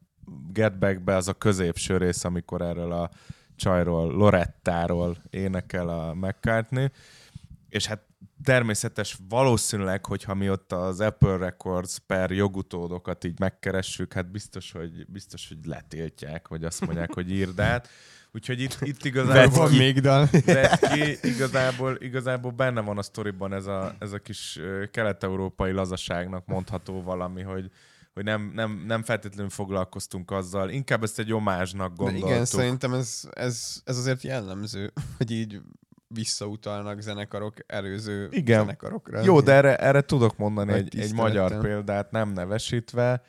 Get 0.52 0.80
Back-be 0.80 1.16
az 1.16 1.28
a 1.28 1.34
középső 1.34 1.98
rész, 1.98 2.24
amikor 2.24 2.62
erről 2.62 2.92
a 2.92 3.10
csajról, 3.56 4.12
Lorettáról 4.12 5.18
énekel 5.30 5.90
a 5.90 6.14
McCartney, 6.14 6.92
és 7.70 7.86
hát 7.86 8.02
természetes 8.44 9.18
valószínűleg, 9.30 10.06
hogyha 10.06 10.34
mi 10.34 10.50
ott 10.50 10.72
az 10.72 11.00
Apple 11.00 11.38
Records 11.38 11.98
per 12.08 12.32
jogutódokat 12.32 13.24
így 13.24 13.40
megkeressük, 13.40 14.14
hát 14.14 14.32
biztos, 14.32 14.72
hogy, 14.72 15.06
biztos, 15.08 15.48
hogy 15.48 15.66
letiltják, 15.66 16.48
vagy 16.48 16.64
azt 16.64 16.86
mondják, 16.86 17.14
hogy 17.14 17.32
írd 17.32 17.60
át. 17.60 17.90
Úgyhogy 18.32 18.62
itt, 18.62 18.78
itt 18.82 19.06
igazából... 19.06 19.68
Van 19.68 19.72
még 19.72 20.02
ki 20.94 21.18
igazából, 21.22 21.98
igazából 22.00 22.52
benne 22.52 22.82
van 22.82 22.98
a 22.98 23.02
sztoriban 23.02 23.54
ez 23.54 23.66
a, 23.66 23.96
ez 24.00 24.12
a 24.12 24.20
kis 24.20 24.60
kelet-európai 24.92 25.72
lazaságnak 25.72 26.46
mondható 26.46 27.02
valami, 27.02 27.42
hogy, 27.42 27.72
hogy 28.16 28.24
nem, 28.24 28.52
nem, 28.54 28.84
nem 28.88 29.04
feltétlenül 29.04 29.50
foglalkoztunk 29.50 30.32
azzal, 30.32 30.70
inkább 30.70 31.04
ezt 31.04 31.20
egy 31.20 31.34
omázsnak 31.34 31.90
De 31.90 31.96
gondoltuk. 32.04 32.30
igen, 32.30 32.46
szerintem 32.46 32.94
ez, 32.94 33.30
ez, 33.34 33.82
ez 33.84 33.98
azért 33.98 34.22
jellemző, 34.22 34.94
hogy 35.18 35.32
így 35.32 35.62
visszautalnak 36.08 37.02
zenekarok 37.02 37.54
előző 37.68 38.28
Igen. 38.32 38.60
zenekarokra. 38.60 39.22
Jó, 39.24 39.40
de 39.42 39.54
erre, 39.54 39.78
erre 39.78 40.02
tudok 40.02 40.38
mondani 40.38 40.72
Nagy 40.72 40.80
egy, 40.80 41.00
egy 41.00 41.14
magyar 41.14 41.60
példát, 41.60 42.12
nem 42.12 42.30
nevesítve, 42.30 43.24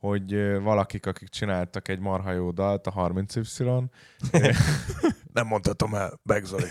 hogy 0.00 0.60
valakik, 0.62 1.06
akik 1.06 1.28
csináltak 1.28 1.88
egy 1.88 1.98
marha 1.98 2.32
jó 2.32 2.50
dalt, 2.50 2.86
a 2.86 2.92
30Y, 2.92 3.84
nem 5.32 5.46
mondhatom 5.46 5.94
el, 5.94 6.20
Begzoli. 6.22 6.64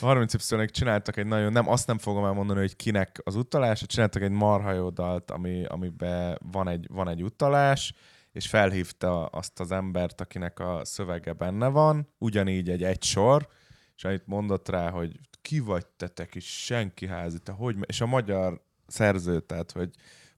30 0.00 0.34
y 0.50 0.66
csináltak 0.66 1.16
egy 1.16 1.26
nagyon, 1.26 1.52
nem, 1.52 1.68
azt 1.68 1.86
nem 1.86 1.98
fogom 1.98 2.24
elmondani, 2.24 2.60
hogy 2.60 2.76
kinek 2.76 3.20
az 3.24 3.34
utalása, 3.34 3.86
csináltak 3.86 4.22
egy 4.22 4.30
marha 4.30 4.72
jó 4.72 4.90
dalt, 4.90 5.30
ami, 5.30 5.64
amiben 5.64 6.38
van 6.52 6.68
egy, 6.68 6.86
van 6.90 7.08
egy 7.08 7.22
utalás, 7.22 7.94
és 8.32 8.48
felhívta 8.48 9.26
azt 9.26 9.60
az 9.60 9.72
embert, 9.72 10.20
akinek 10.20 10.58
a 10.58 10.80
szövege 10.84 11.32
benne 11.32 11.68
van, 11.68 12.08
ugyanígy 12.18 12.70
egy 12.70 12.82
egy 12.82 13.02
sor, 13.02 13.48
és 13.96 14.04
annyit 14.04 14.26
mondott 14.26 14.68
rá, 14.68 14.90
hogy 14.90 15.20
ki 15.40 15.58
vagy 15.58 15.86
te, 15.86 16.08
te 16.08 16.26
kis 16.26 16.64
senki 16.64 17.06
házi, 17.06 17.38
te 17.38 17.52
hogy, 17.52 17.76
me-" 17.76 17.88
és 17.88 18.00
a 18.00 18.06
magyar 18.06 18.62
szerző, 18.86 19.40
tehát 19.40 19.72
hogy, 19.72 19.90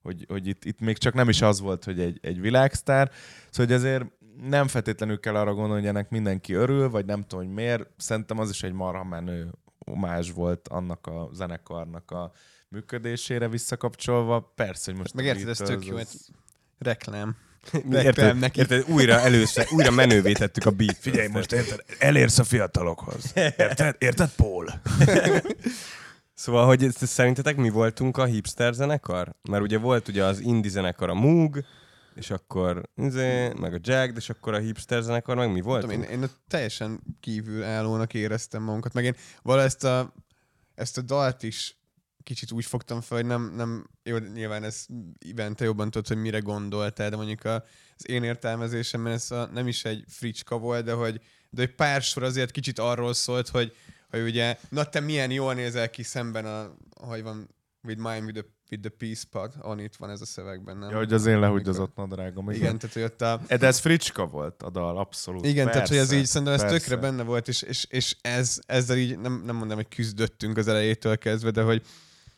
hogy, 0.04 0.24
hogy 0.28 0.46
itt, 0.46 0.64
itt, 0.64 0.80
még 0.80 0.98
csak 0.98 1.14
nem 1.14 1.28
is 1.28 1.42
az 1.42 1.60
volt, 1.60 1.84
hogy 1.84 2.00
egy, 2.00 2.18
egy 2.22 2.40
világsztár, 2.40 3.10
szóval 3.50 3.66
hogy 3.66 3.84
ezért 3.84 4.04
nem 4.48 4.68
feltétlenül 4.68 5.20
kell 5.20 5.34
arra 5.34 5.54
gondolni, 5.54 5.80
hogy 5.80 5.90
ennek 5.90 6.10
mindenki 6.10 6.52
örül, 6.52 6.90
vagy 6.90 7.04
nem 7.04 7.22
tudom, 7.22 7.44
hogy 7.44 7.54
miért. 7.54 7.90
Szerintem 7.96 8.38
az 8.38 8.50
is 8.50 8.62
egy 8.62 8.72
marha 8.72 9.04
menő 9.04 9.50
omázs 9.78 10.30
volt 10.32 10.68
annak 10.68 11.06
a 11.06 11.28
zenekarnak 11.32 12.10
a 12.10 12.32
működésére 12.68 13.48
visszakapcsolva. 13.48 14.52
Persze, 14.54 14.90
hogy 14.90 15.00
most... 15.00 15.14
Meg 15.14 15.24
a 15.24 15.28
érted, 15.28 15.48
ez 15.48 15.56
tök 15.56 15.86
jó, 15.86 15.96
hát 15.96 16.14
reklám. 16.78 17.36
Érted, 17.92 18.38
neki. 18.38 18.60
érted, 18.60 18.84
újra 18.88 19.20
először, 19.20 19.66
újra 19.70 19.90
menővé 19.90 20.32
tettük 20.32 20.66
a 20.66 20.70
beat. 20.70 20.96
Figyelj, 21.00 21.28
most 21.28 21.52
érted, 21.52 21.84
elérsz 21.98 22.38
a 22.38 22.44
fiatalokhoz. 22.44 23.32
Érted? 23.56 23.96
Érted, 23.98 24.30
Paul? 24.36 24.70
Szóval, 26.34 26.66
hogy 26.66 26.90
szerintetek 26.90 27.56
mi 27.56 27.68
voltunk 27.68 28.16
a 28.16 28.24
hipster 28.24 28.74
zenekar? 28.74 29.34
Mert 29.42 29.62
ugye 29.62 29.78
volt 29.78 30.08
ugye 30.08 30.24
az 30.24 30.40
indie 30.40 30.70
zenekar 30.70 31.08
a 31.08 31.14
Moog, 31.14 31.64
és 32.14 32.30
akkor 32.30 32.82
izé, 32.96 33.52
meg 33.52 33.74
a 33.74 33.78
Jagged, 33.80 34.16
és 34.16 34.30
akkor 34.30 34.54
a 34.54 34.58
hipster 34.58 35.02
zenekar, 35.02 35.36
meg 35.36 35.52
mi 35.52 35.60
voltunk? 35.60 35.92
én, 35.92 36.02
én 36.02 36.30
teljesen 36.48 37.00
kívül 37.20 37.62
állónak 37.62 38.14
éreztem 38.14 38.62
magunkat, 38.62 38.92
meg 38.92 39.04
én 39.04 39.14
valahogy 39.42 39.66
ezt 39.66 39.84
a, 39.84 40.14
ezt 40.74 40.98
a 40.98 41.00
dalt 41.00 41.42
is 41.42 41.78
kicsit 42.22 42.52
úgy 42.52 42.64
fogtam 42.64 43.00
fel, 43.00 43.16
hogy 43.16 43.26
nem, 43.26 43.52
nem 43.56 43.90
jó, 44.02 44.16
nyilván 44.16 44.64
ez 44.64 44.86
Iván, 45.18 45.56
te 45.56 45.64
jobban 45.64 45.90
tudod, 45.90 46.08
hogy 46.08 46.16
mire 46.16 46.38
gondoltál, 46.38 47.10
de 47.10 47.16
mondjuk 47.16 47.44
a, 47.44 47.64
az 47.96 48.08
én 48.08 48.22
értelmezésemben 48.22 49.12
ez 49.12 49.30
a, 49.30 49.46
nem 49.52 49.68
is 49.68 49.84
egy 49.84 50.04
fricska 50.08 50.58
volt, 50.58 50.84
de 50.84 50.92
hogy, 50.92 51.20
de 51.50 51.62
egy 51.62 51.74
pár 51.74 52.02
sor 52.02 52.22
azért 52.22 52.50
kicsit 52.50 52.78
arról 52.78 53.14
szólt, 53.14 53.48
hogy, 53.48 53.76
hogy 54.20 54.28
ugye, 54.28 54.56
na 54.68 54.84
te 54.84 55.00
milyen 55.00 55.30
jól 55.30 55.54
nézel 55.54 55.90
ki 55.90 56.02
szemben 56.02 56.44
a, 56.44 56.74
hogy 57.06 57.22
van, 57.22 57.48
with 57.84 58.00
mine 58.00 58.24
with 58.24 58.38
the, 58.38 58.44
with 58.70 58.82
the 58.82 58.92
peace 58.98 59.24
pod, 59.30 59.54
on 59.60 59.78
itt 59.78 59.96
van 59.96 60.10
ez 60.10 60.20
a 60.20 60.24
szövegben, 60.26 60.76
nem? 60.76 60.90
Ja, 60.90 60.96
hogy 60.96 61.12
az 61.12 61.26
én 61.26 61.38
lehúgyozott 61.38 61.96
nadrágom. 61.96 62.50
Igen. 62.50 62.60
Igen, 62.60 62.78
tehát 62.78 62.94
hogy 62.94 63.02
ott 63.02 63.20
a, 63.20 63.40
De 63.56 63.66
ez 63.66 63.78
fricska 63.78 64.26
volt 64.26 64.62
a 64.62 64.70
dal, 64.70 64.98
abszolút. 64.98 65.46
igen, 65.46 65.66
tehát 65.66 65.88
hogy 65.88 65.96
ez 65.96 66.06
Persze, 66.06 66.20
így 66.20 66.26
szerintem 66.26 66.54
ez 66.54 66.60
persze. 66.60 66.78
tökre 66.78 66.96
benne 66.96 67.22
volt, 67.22 67.48
és, 67.48 67.62
és, 67.62 67.86
és 67.90 68.16
ez, 68.20 68.58
ezzel 68.66 68.96
így 68.96 69.18
nem, 69.18 69.42
nem 69.44 69.56
mondom, 69.56 69.76
hogy 69.76 69.88
küzdöttünk 69.88 70.56
az 70.56 70.68
elejétől 70.68 71.18
kezdve, 71.18 71.50
de 71.50 71.62
hogy 71.62 71.82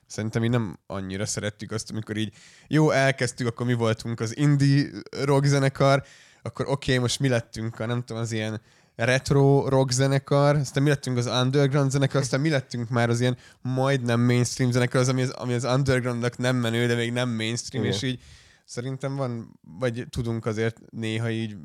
szerintem 0.06 0.44
így 0.44 0.50
nem 0.50 0.78
annyira 0.86 1.26
szerettük 1.26 1.70
azt, 1.70 1.90
amikor 1.90 2.16
így 2.16 2.34
jó, 2.66 2.90
elkezdtük, 2.90 3.46
akkor 3.46 3.66
mi 3.66 3.74
voltunk 3.74 4.20
az 4.20 4.36
indie 4.36 4.88
rock 5.24 5.44
zenekar, 5.44 6.02
akkor 6.42 6.64
oké, 6.68 6.90
okay, 6.90 6.98
most 7.02 7.20
mi 7.20 7.28
lettünk 7.28 7.80
a, 7.80 7.86
nem 7.86 8.02
tudom, 8.02 8.22
az 8.22 8.32
ilyen 8.32 8.60
retro 8.96 9.68
rock 9.68 9.90
zenekar, 9.90 10.56
aztán 10.56 10.82
mi 10.82 10.88
lettünk 10.88 11.16
az 11.16 11.26
underground 11.26 11.90
zenekar, 11.90 12.20
aztán 12.20 12.40
mi 12.40 12.48
lettünk 12.48 12.88
már 12.88 13.10
az 13.10 13.20
ilyen 13.20 13.36
majdnem 13.62 14.20
mainstream 14.20 14.70
zenekar, 14.70 15.00
az, 15.00 15.08
ami 15.08 15.22
az, 15.22 15.30
ami 15.30 15.52
az 15.52 15.64
undergroundnak 15.64 16.36
nem 16.36 16.56
menő, 16.56 16.86
de 16.86 16.94
még 16.94 17.12
nem 17.12 17.28
mainstream, 17.28 17.84
Igen. 17.84 17.96
és 17.96 18.02
így 18.02 18.22
szerintem 18.64 19.16
van, 19.16 19.60
vagy 19.78 20.06
tudunk 20.10 20.46
azért 20.46 20.80
néha 20.90 21.30
így 21.30 21.56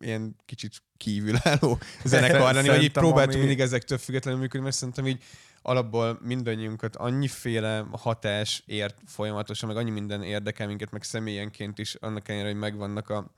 ilyen 0.00 0.36
kicsit 0.44 0.72
kívülálló 0.96 1.78
zenekar 2.04 2.54
lenni, 2.54 2.68
vagy 2.68 2.82
így 2.82 2.92
próbáltunk 2.92 3.34
ami- 3.34 3.38
mindig 3.38 3.60
ezektől 3.60 3.98
függetlenül 3.98 4.40
működni, 4.40 4.64
mert 4.64 4.76
szerintem 4.76 5.06
így 5.06 5.22
alapból 5.62 6.18
mindannyiunkat 6.22 6.96
annyiféle 6.96 7.86
hatás 7.90 8.62
ért 8.66 9.00
folyamatosan, 9.06 9.68
meg 9.68 9.76
annyi 9.76 9.90
minden 9.90 10.22
érdekel 10.22 10.66
minket, 10.66 10.90
meg 10.90 11.02
személyenként 11.02 11.78
is, 11.78 11.94
annak 11.94 12.28
ellenére, 12.28 12.50
hogy 12.50 12.58
megvannak 12.58 13.08
a, 13.08 13.30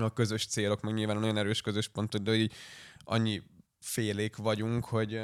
a 0.00 0.12
közös 0.12 0.46
célok, 0.46 0.80
meg 0.80 0.94
nyilván 0.94 1.16
nagyon 1.16 1.36
erős 1.36 1.60
közös 1.60 1.88
pontok, 1.88 2.22
de 2.22 2.34
így 2.34 2.52
annyi 3.04 3.42
félék 3.82 4.36
vagyunk, 4.36 4.84
hogy, 4.84 5.20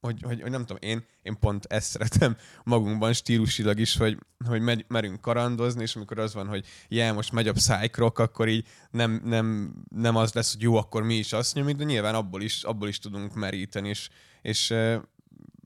hogy, 0.00 0.22
hogy, 0.22 0.40
hogy 0.40 0.50
nem 0.50 0.66
tudom, 0.66 0.76
én, 0.80 1.04
én 1.22 1.38
pont 1.38 1.64
ezt 1.64 1.90
szeretem 1.90 2.36
magunkban 2.64 3.12
stílusilag 3.12 3.78
is, 3.78 3.96
hogy, 3.96 4.18
hogy 4.46 4.60
megy, 4.60 4.84
merünk 4.88 5.20
karandozni, 5.20 5.82
és 5.82 5.96
amikor 5.96 6.18
az 6.18 6.34
van, 6.34 6.46
hogy 6.46 6.66
já, 6.88 7.12
most 7.12 7.32
megy 7.32 7.48
a 7.48 7.52
psych 7.52 7.98
rock, 7.98 8.18
akkor 8.18 8.48
így 8.48 8.66
nem, 8.90 9.20
nem, 9.24 9.74
nem 9.88 10.16
az 10.16 10.32
lesz, 10.32 10.52
hogy 10.52 10.62
jó, 10.62 10.76
akkor 10.76 11.02
mi 11.02 11.14
is 11.14 11.32
azt 11.32 11.54
nyomjuk, 11.54 11.78
de 11.78 11.84
nyilván 11.84 12.14
abból 12.14 12.42
is, 12.42 12.62
abból 12.62 12.88
is 12.88 12.98
tudunk 12.98 13.34
meríteni, 13.34 13.88
és, 13.88 14.08
és 14.42 14.70
ö, 14.70 14.96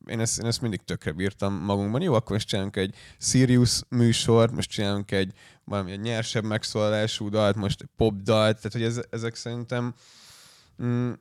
én 0.06 0.20
ezt, 0.20 0.38
én 0.38 0.46
ezt 0.46 0.60
mindig 0.60 0.80
tökre 0.84 1.12
bírtam 1.12 1.54
magunkban. 1.54 2.02
Jó, 2.02 2.14
akkor 2.14 2.32
most 2.32 2.48
csinálunk 2.48 2.76
egy 2.76 2.94
Sirius 3.18 3.82
műsort, 3.88 4.52
most 4.52 4.70
csinálunk 4.70 5.10
egy 5.10 5.32
valami 5.64 5.92
egy 5.92 6.00
nyersebb 6.00 6.44
megszólalású 6.44 7.28
dalt, 7.28 7.56
most 7.56 7.80
egy 7.80 7.88
pop 7.96 8.14
dalt, 8.22 8.56
tehát 8.56 8.72
hogy 8.72 8.82
ez, 8.82 9.00
ezek 9.10 9.34
szerintem 9.34 9.94
mm, 10.82 11.12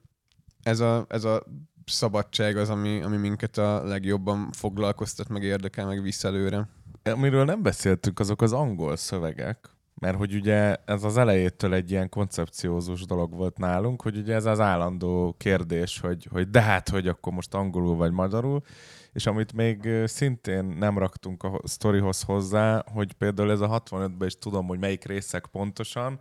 ez, 0.64 0.80
a, 0.80 1.06
ez 1.10 1.24
a 1.24 1.44
szabadság 1.86 2.58
az, 2.58 2.70
ami, 2.70 3.02
ami 3.02 3.18
minket 3.18 3.58
a 3.58 3.84
legjobban 3.84 4.52
foglalkoztat, 4.52 5.28
meg 5.28 5.44
érdekel, 5.44 5.86
meg 5.86 6.02
visz 6.02 6.24
előre. 6.24 6.70
Amiről 7.04 7.46
nem 7.46 7.62
beszéltünk, 7.62 8.20
azok 8.20 8.42
az 8.42 8.54
angol 8.54 8.96
szövegek, 8.96 9.70
mert 10.04 10.18
hogy 10.18 10.34
ugye 10.34 10.76
ez 10.86 11.04
az 11.04 11.18
elejétől 11.18 11.74
egy 11.74 11.92
ilyen 11.92 12.10
koncepciózus 12.10 13.06
dolog 13.06 13.36
volt 13.36 13.58
nálunk, 13.58 14.02
hogy 14.02 14.18
ugye 14.18 14.34
ez 14.34 14.46
az 14.46 14.60
állandó 14.60 15.36
kérdés, 15.38 16.00
hogy, 16.00 16.28
hogy 16.32 16.50
de 16.50 16.62
hát, 16.62 16.90
hogy 16.90 17.08
akkor 17.08 17.34
most 17.34 17.54
angolul 17.54 17.96
vagy 17.96 18.12
magyarul, 18.12 18.62
és 19.14 19.26
amit 19.26 19.54
még 19.54 19.90
szintén 20.06 20.66
nem 20.66 20.98
raktunk 20.98 21.44
a 21.44 21.60
sztorihoz 21.64 22.22
hozzá, 22.22 22.84
hogy 22.94 23.14
például 23.14 23.52
ez 23.52 23.62
a 23.62 23.84
65-ben 23.86 24.28
is 24.28 24.38
tudom, 24.38 24.68
hogy 24.68 24.80
melyik 24.80 25.06
részek 25.06 25.46
pontosan, 25.46 26.20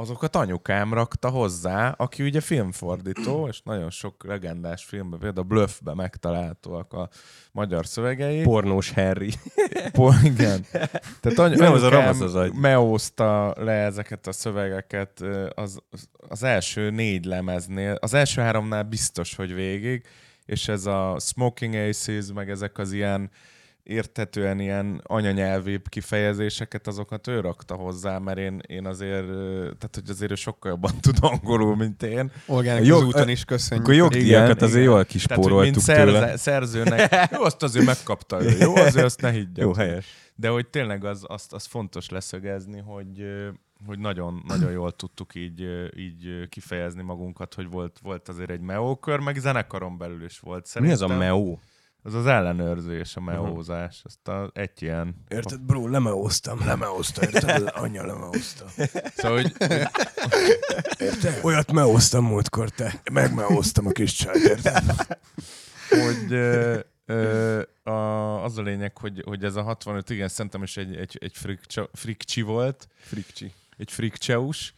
azokat 0.00 0.36
anyukám 0.36 0.94
rakta 0.94 1.28
hozzá, 1.28 1.94
aki 1.96 2.22
ugye 2.22 2.40
filmfordító, 2.40 3.46
és 3.48 3.60
nagyon 3.64 3.90
sok 3.90 4.24
legendás 4.24 4.84
filmben, 4.84 5.18
például 5.18 5.46
Bluffben 5.46 5.96
megtalálhatóak 5.96 6.92
a 6.92 7.08
magyar 7.52 7.86
szövegei. 7.86 8.42
Pornós 8.42 8.92
Harry. 8.92 9.32
Po, 9.92 10.10
igen. 10.22 10.66
Tehát 11.20 11.38
any- 11.38 11.56
Nem, 11.58 11.72
az 11.72 11.82
a 11.82 11.88
ramasz 11.88 12.20
az 12.20 12.34
agy. 12.34 12.52
meózta 12.54 13.54
le 13.56 13.72
ezeket 13.72 14.26
a 14.26 14.32
szövegeket 14.32 15.20
az, 15.54 15.78
az 16.28 16.42
első 16.42 16.90
négy 16.90 17.24
lemeznél. 17.24 17.96
Az 18.00 18.14
első 18.14 18.40
háromnál 18.40 18.82
biztos, 18.82 19.34
hogy 19.34 19.54
végig, 19.54 20.06
és 20.44 20.68
ez 20.68 20.86
a 20.86 21.16
Smoking 21.20 21.74
Aces, 21.74 22.26
meg 22.34 22.50
ezek 22.50 22.78
az 22.78 22.92
ilyen 22.92 23.30
érthetően 23.88 24.60
ilyen 24.60 25.00
anyanyelvi 25.04 25.80
kifejezéseket, 25.88 26.86
azokat 26.86 27.26
ő 27.26 27.40
rakta 27.40 27.74
hozzá, 27.74 28.18
mert 28.18 28.38
én, 28.38 28.60
én 28.66 28.86
azért, 28.86 29.26
tehát 29.52 29.90
hogy 29.92 30.08
azért 30.08 30.30
ő 30.30 30.34
sokkal 30.34 30.70
jobban 30.70 30.92
tud 31.00 31.16
angolul, 31.20 31.76
mint 31.76 32.02
én. 32.02 32.30
Olgának 32.46 32.84
Jó, 32.84 32.96
az 32.96 33.02
úton 33.02 33.28
is 33.28 33.44
köszönjük. 33.44 33.86
Akkor 33.86 33.98
jogdíjakat 33.98 34.62
azért 34.62 34.84
jól 34.84 35.04
Tehát, 35.04 35.44
hogy 35.44 35.52
mint 35.52 35.74
kispóroltuk 35.74 35.82
szerze, 35.82 36.36
szerzőnek, 36.36 37.14
jó, 37.32 37.42
azt 37.42 37.62
azért 37.62 37.86
megkapta 37.86 38.42
ő, 38.42 38.56
jó, 38.58 38.76
azért 38.76 39.04
azt 39.04 39.20
ne 39.20 39.30
higgyem. 39.30 39.66
Jó, 39.66 39.74
helyes. 39.74 40.06
De 40.34 40.48
hogy 40.48 40.66
tényleg 40.66 41.04
az, 41.04 41.24
azt, 41.26 41.52
az 41.52 41.64
fontos 41.64 42.08
leszögezni, 42.08 42.78
hogy, 42.78 43.24
hogy 43.86 43.98
nagyon, 43.98 44.42
nagyon 44.46 44.70
jól 44.70 44.92
tudtuk 44.92 45.34
így, 45.34 45.60
így 45.96 46.48
kifejezni 46.48 47.02
magunkat, 47.02 47.54
hogy 47.54 47.70
volt, 47.70 47.98
volt 48.02 48.28
azért 48.28 48.50
egy 48.50 48.60
meókör, 48.60 49.18
meg 49.18 49.36
zenekaron 49.36 49.98
belül 49.98 50.24
is 50.24 50.38
volt. 50.38 50.80
Mi 50.80 50.90
az 50.90 50.92
a 50.92 50.96
Szerintem 50.96 51.18
meó? 51.18 51.60
Az 52.08 52.14
az 52.14 52.26
ellenőrzés, 52.26 53.16
a 53.16 53.20
meózás. 53.20 54.00
Azt 54.04 54.28
a, 54.28 54.50
egy 54.54 54.82
ilyen... 54.82 55.24
Érted, 55.28 55.60
bro, 55.60 55.88
lemeóztam. 55.88 56.58
Lemeózta, 56.66 57.22
érted? 57.22 57.70
Anya 57.74 58.06
lemeózta. 58.06 58.64
Szóval, 59.14 59.42
hogy 59.42 59.54
Érted? 60.98 61.40
Olyat 61.42 61.72
meóztam 61.72 62.24
múltkor, 62.24 62.68
te. 62.70 63.00
Megmeóztam 63.12 63.86
a 63.86 63.90
kis 63.90 64.12
csajt, 64.12 64.44
érted? 64.44 64.82
hogy 65.88 66.32
ö, 66.32 66.78
ö, 67.06 67.62
a, 67.82 68.44
az 68.44 68.58
a 68.58 68.62
lényeg, 68.62 68.98
hogy, 68.98 69.22
hogy 69.24 69.44
ez 69.44 69.56
a 69.56 69.62
65, 69.62 70.10
igen, 70.10 70.28
szerintem 70.28 70.62
is 70.62 70.76
egy, 70.76 70.96
egy, 70.96 71.18
egy 71.20 71.36
frikcsa, 71.36 71.88
frikcsi 71.92 72.42
volt, 72.42 72.88
Frikcsi. 73.00 73.52
egy 73.76 73.92
frikcseus, 73.92 74.74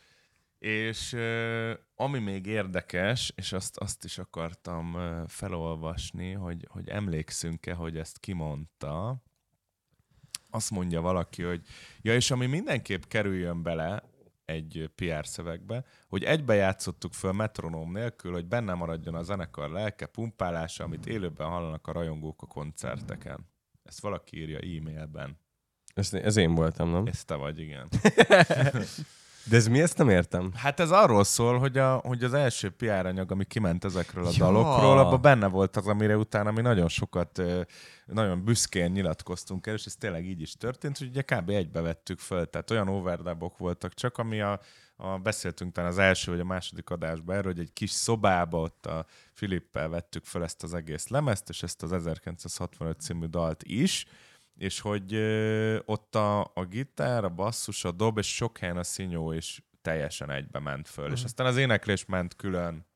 és 0.59 1.13
ö, 1.13 1.73
ami 2.01 2.19
még 2.19 2.47
érdekes, 2.47 3.33
és 3.37 3.53
azt, 3.53 3.77
azt 3.77 4.05
is 4.05 4.19
akartam 4.19 4.97
felolvasni, 5.27 6.33
hogy, 6.33 6.67
hogy 6.69 6.89
emlékszünk-e, 6.89 7.75
hogy 7.75 7.97
ezt 7.97 8.19
kimondta, 8.19 9.23
azt 10.51 10.71
mondja 10.71 11.01
valaki, 11.01 11.43
hogy 11.43 11.63
ja, 12.01 12.15
és 12.15 12.31
ami 12.31 12.47
mindenképp 12.47 13.03
kerüljön 13.03 13.63
bele 13.63 14.03
egy 14.45 14.91
PR 14.95 15.27
szövegbe, 15.27 15.85
hogy 16.09 16.25
egybe 16.25 16.55
játszottuk 16.55 17.13
föl 17.13 17.33
metronóm 17.33 17.93
nélkül, 17.93 18.33
hogy 18.33 18.47
benne 18.47 18.75
maradjon 18.75 19.15
a 19.15 19.23
zenekar 19.23 19.71
lelke, 19.71 20.07
pumpálása, 20.07 20.85
amit 20.85 21.07
élőben 21.07 21.49
hallanak 21.49 21.87
a 21.87 21.93
rajongók 21.93 22.43
a 22.43 22.47
koncerteken. 22.47 23.49
Ezt 23.83 24.01
valaki 24.01 24.37
írja 24.37 24.59
e-mailben. 24.59 25.39
Ez, 25.95 26.15
ez 26.15 26.37
én 26.37 26.55
voltam, 26.55 26.91
nem? 26.91 27.07
Ez 27.07 27.25
te 27.25 27.35
vagy, 27.35 27.59
igen. 27.59 27.89
De 29.45 29.57
ez 29.57 29.67
mi 29.67 29.81
ezt 29.81 29.99
nem 29.99 30.09
értem? 30.09 30.53
Hát 30.55 30.81
ez 30.81 30.91
arról 30.91 31.25
szól, 31.25 31.59
hogy, 31.59 31.79
a, 31.79 31.95
hogy 31.95 32.25
az 32.25 32.35
első 32.35 32.71
PR 32.71 33.07
anyag, 33.07 33.33
ami 33.33 33.45
kiment 33.45 33.85
ezekről 33.85 34.27
a 34.27 34.31
Ja. 34.33 34.45
dalokról, 34.45 34.99
abban 34.99 35.21
benne 35.21 35.47
volt 35.47 35.77
az, 35.77 35.87
amire 35.87 36.17
utána 36.17 36.51
mi 36.51 36.61
nagyon 36.61 36.89
sokat, 36.89 37.43
nagyon 38.07 38.45
büszkén 38.45 38.91
nyilatkoztunk 38.91 39.67
el, 39.67 39.75
és 39.75 39.85
ez 39.85 39.95
tényleg 39.95 40.27
így 40.27 40.41
is 40.41 40.53
történt, 40.55 40.99
hogy 40.99 41.09
ugye 41.09 41.23
kb. 41.23 41.51
egybe 41.51 41.81
vettük 41.81 42.19
föl, 42.19 42.51
tehát 42.51 42.71
olyan 42.71 42.89
overdubok 42.89 43.59
voltak 43.59 43.95
csak, 43.95 44.19
ami 44.19 44.41
a, 44.41 44.61
a 44.97 45.19
beszéltünk 45.19 45.73
talán 45.73 45.91
az 45.91 45.99
első 45.99 46.31
vagy 46.31 46.41
a 46.41 46.45
második 46.45 46.91
adásban 46.91 47.37
erről, 47.37 47.53
hogy 47.53 47.61
egy 47.63 47.73
kis 47.73 47.91
szobába 47.91 48.61
ott 48.61 48.87
a 48.87 49.07
Filippel 49.33 49.89
vettük 49.89 50.25
föl 50.25 50.43
ezt 50.43 50.63
az 50.63 50.75
egész 50.75 51.09
lemezt, 51.09 51.49
és 51.49 51.63
ezt 51.63 51.83
az 51.83 51.93
1965 51.93 53.01
című 53.01 53.27
dalt 53.27 53.63
is, 53.63 54.07
és 54.61 54.81
hogy 54.81 55.15
ö, 55.15 55.79
ott 55.85 56.15
a, 56.15 56.41
a 56.55 56.65
gitár, 56.71 57.25
a 57.25 57.29
basszus, 57.29 57.85
a 57.85 57.91
dob, 57.91 58.19
és 58.19 58.35
sok 58.35 58.59
helyen 58.59 58.77
a 58.77 58.83
szinyó 58.83 59.33
is 59.33 59.63
teljesen 59.83 60.31
egybe 60.31 60.59
ment 60.59 60.89
föl. 60.89 61.05
Mhm. 61.05 61.15
És 61.15 61.25
aztán 61.25 61.47
az 61.47 61.57
éneklés 61.57 62.05
ment 62.05 62.37
külön, 62.37 62.87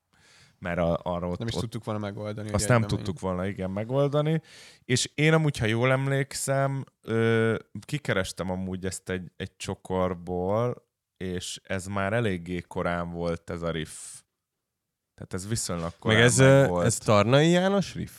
mert 0.59 0.78
a, 0.78 1.00
arra 1.02 1.28
ott, 1.28 1.38
Nem 1.38 1.49
is 1.49 1.54
ott 1.54 1.61
tudtuk 1.61 1.85
volna 1.85 2.00
megoldani. 2.00 2.50
azt 2.50 2.68
nem 2.68 2.83
tudtuk 2.83 3.21
volna 3.21 3.47
igen 3.47 3.71
megoldani. 3.71 4.40
És 4.85 5.11
én 5.14 5.33
amúgy, 5.33 5.59
ha 5.59 5.66
jól 5.66 5.90
emlékszem, 5.90 6.85
ö, 7.02 7.56
kikerestem 7.80 8.50
amúgy 8.50 8.85
ezt 8.85 9.11
egy, 9.11 9.33
egy 9.37 9.56
csokorból, 9.56 10.88
és 11.16 11.61
ez 11.64 11.87
már 11.87 12.12
eléggé 12.12 12.61
korán 12.61 13.11
volt 13.11 13.50
ez 13.50 13.62
a 13.62 13.71
riff. 13.71 14.21
Tehát 15.14 15.35
ez 15.35 15.49
viszonylag 15.49 15.92
korán 15.99 16.16
Meg 16.16 16.26
ez, 16.26 16.38
meg 16.38 16.68
volt. 16.68 16.87
ez 16.87 16.99
Tarnai 16.99 17.50
János 17.50 17.94
riff? 17.94 18.12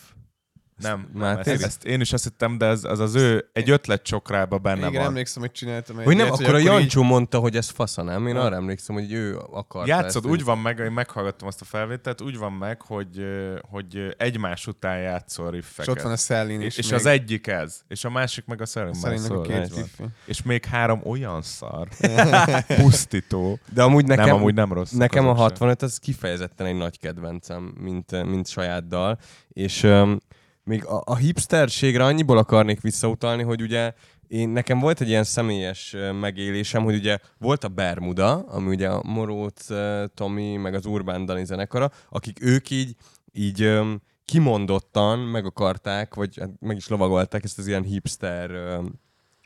Nem, 0.77 1.10
nem 1.13 1.22
Máté 1.22 1.51
ezt, 1.51 1.64
ezt, 1.64 1.83
én 1.85 2.01
is 2.01 2.14
azt 2.14 2.24
hittem, 2.24 2.57
de 2.57 2.66
ez, 2.66 2.83
az 2.83 3.00
az 3.00 3.16
ő 3.16 3.50
egy 3.53 3.70
ötlet 3.70 4.03
csokrába 4.03 4.57
benne 4.57 4.88
Igen, 4.88 4.92
van. 5.01 5.05
emlékszem, 5.09 5.42
hogy 5.42 5.51
csináltam 5.51 6.00
egy 6.00 6.05
Hogy 6.05 6.16
nem, 6.16 6.25
ilyet, 6.25 6.40
akkor 6.40 6.53
a 6.55 6.59
így- 6.59 6.66
Jancsó 6.66 7.01
mondta, 7.03 7.40
hogy 7.40 7.55
ez 7.55 7.70
fasza, 7.70 8.01
nem? 8.01 8.27
Én 8.27 8.35
Ja. 8.35 8.42
arra 8.42 8.55
emlékszem, 8.55 8.96
hogy 8.96 9.11
ő 9.11 9.38
akarta 9.38 9.88
Játszod, 9.88 10.24
ezt, 10.24 10.33
úgy 10.33 10.44
van 10.44 10.57
meg, 10.57 10.77
én 10.79 10.92
meghallgattam 10.92 11.48
azt 11.48 11.61
a 11.61 11.66
felvételt, 11.66 12.22
úgy 12.22 12.38
van 12.38 12.51
meg, 12.51 12.81
hogy, 12.81 13.25
hogy 13.70 14.16
egymás 14.18 14.68
után 14.68 15.00
játszol 15.00 15.48
És 15.48 15.51
riffeket. 15.53 15.88
ott 15.96 16.01
van 16.01 16.11
a 16.11 16.18
Szellin 16.18 16.61
és, 16.61 16.68
is. 16.68 16.77
és 16.77 16.85
még. 16.85 16.94
az 17.00 17.05
egyik 17.05 17.48
ez, 17.48 17.81
és 17.88 18.03
a 18.05 18.09
másik 18.09 18.46
meg 18.46 18.61
a 18.61 18.66
Szerintem 18.66 19.14
a 19.14 19.18
szól. 19.18 19.42
két 19.42 19.72
Így. 19.77 19.85
És 20.25 20.42
még 20.44 20.66
három 20.66 21.01
olyan 21.03 21.42
szar, 21.42 21.88
pusztító. 22.81 23.59
De 23.74 23.83
amúgy 23.83 24.01
Nekem, 24.05 24.16
nekem, 24.18 24.25
nem, 24.25 24.35
amúgy 24.35 24.53
nem 24.53 24.74
rossz. 24.74 24.92
Nekem 24.92 25.24
a 25.27 25.29
azok 25.31 25.38
sem. 25.40 25.48
65 25.51 25.81
az 25.81 25.98
kifejezetten 25.98 26.68
egy 26.68 26.75
nagy 26.75 27.00
kedvencem, 27.00 27.74
mint, 27.79 28.25
mint 28.25 28.48
saját 28.48 28.88
dal, 28.88 29.20
és 29.50 29.83
um, 29.83 30.18
még 30.66 30.86
a, 30.86 31.01
a 31.06 31.16
hipsterségre 31.16 32.04
annyiból 32.04 32.38
akarnék 32.38 32.82
visszautalni, 32.82 33.44
hogy 33.44 33.62
ugye 33.62 33.94
én, 34.28 34.50
nekem 34.50 34.80
volt 34.80 35.01
egy 35.01 35.08
ilyen 35.08 35.24
személyes 35.24 35.96
megélésem, 36.20 36.84
hogy 36.84 36.96
ugye 36.96 37.18
volt 37.38 37.64
a 37.64 37.68
Bermuda, 37.68 38.34
ami 38.34 38.68
ugye 38.68 38.90
a 38.90 39.04
Moróc 39.04 39.70
ö, 39.70 40.06
Tomi, 40.14 40.56
meg 40.56 40.74
az 40.74 40.86
Urbán 40.86 41.25
Dani 41.25 41.46
zenekara, 41.46 41.92
akik 42.10 42.44
ők 42.44 42.70
így, 42.70 42.96
így 43.32 43.80
kimondottan 44.25 45.20
meg 45.20 45.46
akarták, 45.46 46.14
vagy 46.14 46.38
hát 46.40 46.50
meg 46.60 46.78
is 46.78 46.88
lovagolták 46.88 47.44
ezt 47.44 47.58
az 47.58 47.68
ilyen 47.68 47.84
hipster 47.84 48.51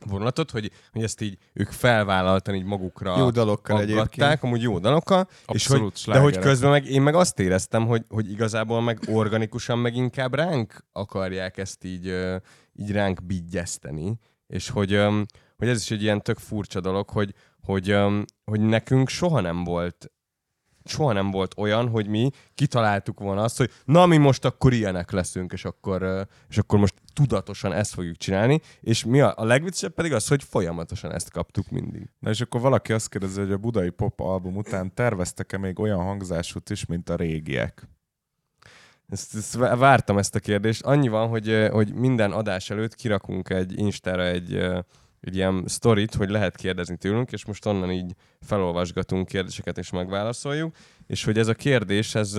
vonulatot, 0.06 0.52
hogy, 0.52 0.72
hogy 0.92 1.04
ezt 1.04 1.22
így 1.22 1.38
ők 1.54 1.72
felvállaltan 1.72 2.56
így 2.56 2.64
magukra 2.64 3.18
Jó 3.18 3.30
dalokkal 3.30 3.82
egyébként. 3.82 4.00
aggatták, 4.00 4.44
amúgy 4.44 4.62
jó 4.62 4.80
dalokkal, 4.80 5.28
és 5.48 5.68
hogy, 5.68 5.92
de 6.06 6.20
hogy 6.20 6.38
közben 6.38 6.70
meg 6.70 6.86
én 6.86 7.02
meg 7.02 7.16
azt 7.16 7.40
éreztem, 7.40 7.86
hogy, 7.88 8.06
hogy 8.10 8.32
igazából 8.32 8.82
meg 8.82 9.00
organikusan 9.08 9.80
meg 9.80 9.96
inkább 9.96 10.34
ránk 10.34 10.86
akarják 10.92 11.58
ezt 11.58 11.84
így, 11.84 12.16
így 12.74 12.92
ránk 12.92 13.24
bigyeszteni, 13.24 14.20
és 14.48 14.70
hogy, 14.70 15.02
hogy 15.58 15.68
ez 15.68 15.82
is 15.82 15.92
egy 15.92 16.02
ilyen 16.02 16.22
tök 16.22 16.38
furcsa 16.38 16.80
dolog, 16.80 17.10
hogy, 17.10 17.34
hogy, 17.62 17.98
hogy 18.44 18.60
nekünk 18.60 19.10
soha 19.10 19.42
nem 19.42 19.64
volt 19.64 20.12
soha 20.84 21.14
nem 21.14 21.32
volt 21.32 21.54
olyan, 21.58 21.88
hogy 21.88 22.08
mi 22.08 22.30
kitaláltuk 22.56 23.20
volna 23.20 23.44
azt, 23.44 23.58
hogy 23.58 23.72
na 23.86 24.06
mi 24.06 24.18
most 24.18 24.46
akkor 24.46 24.74
ilyenek 24.74 25.12
leszünk, 25.12 25.52
és 25.52 25.66
akkor, 25.66 26.28
és 26.50 26.58
akkor 26.58 26.80
most 26.80 26.94
tudatosan 27.20 27.74
ezt 27.74 27.94
fogjuk 27.94 28.18
csinálni, 28.18 28.62
és 28.82 29.06
mi 29.06 29.22
a, 29.22 29.34
a 29.36 29.46
legviccesebb 29.46 29.94
pedig 29.94 30.14
az, 30.14 30.28
hogy 30.28 30.44
folyamatosan 30.44 31.12
ezt 31.12 31.32
kaptuk 31.32 31.70
mindig. 31.70 32.10
Na 32.20 32.30
és 32.30 32.42
akkor 32.42 32.62
valaki 32.62 32.94
azt 32.94 33.10
kérdezi, 33.10 33.40
hogy 33.40 33.52
a 33.52 33.58
budai 33.58 33.90
pop 33.90 34.20
album 34.20 34.56
után 34.56 34.94
terveztek-e 34.94 35.58
még 35.58 35.80
olyan 35.80 36.04
hangzásút 36.04 36.70
is, 36.70 36.86
mint 36.86 37.10
a 37.10 37.16
régiek? 37.16 37.88
Ezt, 39.08 39.36
ezt 39.36 39.54
vá- 39.54 39.78
vártam 39.78 40.18
ezt 40.18 40.36
a 40.36 40.40
kérdést. 40.40 40.84
Annyi 40.84 41.08
van, 41.08 41.28
hogy, 41.28 41.68
hogy 41.72 41.94
minden 41.94 42.32
adás 42.32 42.70
előtt 42.70 42.96
kirakunk 42.96 43.50
egy 43.50 43.80
Instára 43.80 44.26
egy, 44.26 44.54
egy 45.22 45.36
ilyen 45.36 45.64
sztorit, 45.66 46.14
hogy 46.14 46.30
lehet 46.30 46.56
kérdezni 46.56 46.98
tőlünk, 46.98 47.32
és 47.32 47.46
most 47.46 47.66
onnan 47.66 47.92
így 47.92 48.16
felolvasgatunk 48.42 49.28
kérdéseket 49.28 49.78
és 49.78 49.90
megválaszoljuk, 49.90 50.76
és 51.08 51.24
hogy 51.24 51.38
ez 51.38 51.48
a 51.48 51.54
kérdés, 51.54 52.16
ez, 52.16 52.34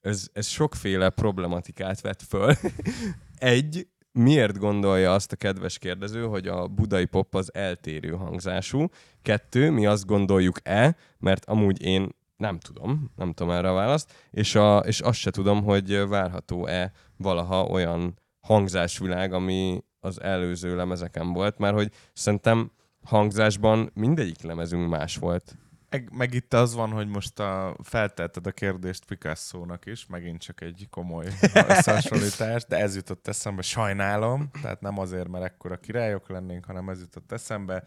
ez, 0.00 0.28
ez 0.32 0.46
sokféle 0.46 1.10
problematikát 1.10 2.00
vet 2.00 2.22
föl. 2.22 2.54
egy, 3.38 3.88
miért 4.12 4.58
gondolja 4.58 5.12
azt 5.12 5.32
a 5.32 5.36
kedves 5.36 5.78
kérdező, 5.78 6.26
hogy 6.26 6.46
a 6.46 6.66
budai 6.66 7.04
pop 7.04 7.34
az 7.34 7.54
eltérő 7.54 8.10
hangzású? 8.10 8.86
Kettő, 9.22 9.70
mi 9.70 9.86
azt 9.86 10.06
gondoljuk-e, 10.06 10.96
mert 11.18 11.44
amúgy 11.44 11.82
én 11.82 12.16
nem 12.36 12.58
tudom, 12.58 13.10
nem 13.16 13.32
tudom 13.32 13.52
erre 13.52 13.70
a 13.70 13.74
választ, 13.74 14.12
és, 14.30 14.54
a, 14.54 14.78
és 14.78 15.00
azt 15.00 15.18
se 15.18 15.30
tudom, 15.30 15.62
hogy 15.62 16.08
várható-e 16.08 16.92
valaha 17.16 17.64
olyan 17.64 18.18
hangzásvilág, 18.40 19.32
ami 19.32 19.84
az 20.00 20.20
előző 20.20 20.76
lemezeken 20.76 21.32
volt, 21.32 21.58
mert 21.58 21.74
hogy 21.74 21.92
szerintem 22.12 22.70
hangzásban 23.04 23.90
mindegyik 23.94 24.42
lemezünk 24.42 24.88
más 24.88 25.16
volt. 25.16 25.56
Meg, 25.90 26.12
meg 26.12 26.34
itt 26.34 26.54
az 26.54 26.74
van, 26.74 26.90
hogy 26.90 27.08
most 27.08 27.38
a, 27.38 27.76
feltetted 27.82 28.46
a 28.46 28.50
kérdést 28.50 29.04
Picasso-nak 29.04 29.86
is, 29.86 30.06
megint 30.06 30.40
csak 30.40 30.60
egy 30.60 30.86
komoly 30.90 31.26
összehasonlítás, 31.68 32.64
de 32.64 32.76
ez 32.76 32.94
jutott 32.94 33.28
eszembe, 33.28 33.62
sajnálom, 33.62 34.50
tehát 34.62 34.80
nem 34.80 34.98
azért, 34.98 35.28
mert 35.28 35.44
ekkora 35.44 35.76
királyok 35.76 36.28
lennénk, 36.28 36.64
hanem 36.64 36.88
ez 36.88 37.00
jutott 37.00 37.32
eszembe, 37.32 37.84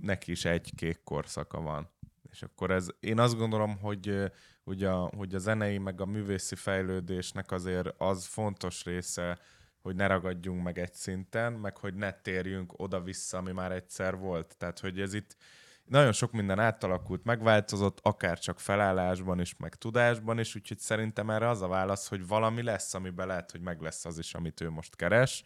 neki 0.00 0.30
is 0.30 0.44
egy 0.44 0.72
kék 0.76 1.00
korszaka 1.04 1.60
van. 1.60 1.88
És 2.30 2.42
akkor 2.42 2.70
ez, 2.70 2.86
én 3.00 3.18
azt 3.18 3.36
gondolom, 3.36 3.78
hogy, 3.78 4.32
hogy, 4.64 4.84
a, 4.84 4.94
hogy 5.16 5.34
a 5.34 5.38
zenei 5.38 5.78
meg 5.78 6.00
a 6.00 6.06
művészi 6.06 6.54
fejlődésnek 6.54 7.50
azért 7.50 7.88
az 7.98 8.26
fontos 8.26 8.84
része, 8.84 9.38
hogy 9.82 9.94
ne 9.94 10.06
ragadjunk 10.06 10.62
meg 10.62 10.78
egy 10.78 10.94
szinten, 10.94 11.52
meg 11.52 11.76
hogy 11.76 11.94
ne 11.94 12.12
térjünk 12.12 12.72
oda-vissza, 12.76 13.38
ami 13.38 13.52
már 13.52 13.72
egyszer 13.72 14.16
volt. 14.16 14.54
Tehát, 14.58 14.78
hogy 14.78 15.00
ez 15.00 15.14
itt 15.14 15.36
nagyon 15.84 16.12
sok 16.12 16.32
minden 16.32 16.58
átalakult, 16.58 17.24
megváltozott, 17.24 17.98
akár 18.02 18.38
csak 18.38 18.60
felállásban 18.60 19.40
is, 19.40 19.56
meg 19.56 19.74
tudásban 19.74 20.38
is, 20.38 20.54
úgyhogy 20.54 20.78
szerintem 20.78 21.30
erre 21.30 21.48
az 21.48 21.62
a 21.62 21.68
válasz, 21.68 22.08
hogy 22.08 22.26
valami 22.26 22.62
lesz, 22.62 22.94
amiben 22.94 23.26
lehet, 23.26 23.50
hogy 23.50 23.60
meg 23.60 23.80
lesz 23.80 24.04
az 24.04 24.18
is, 24.18 24.34
amit 24.34 24.60
ő 24.60 24.70
most 24.70 24.96
keres, 24.96 25.44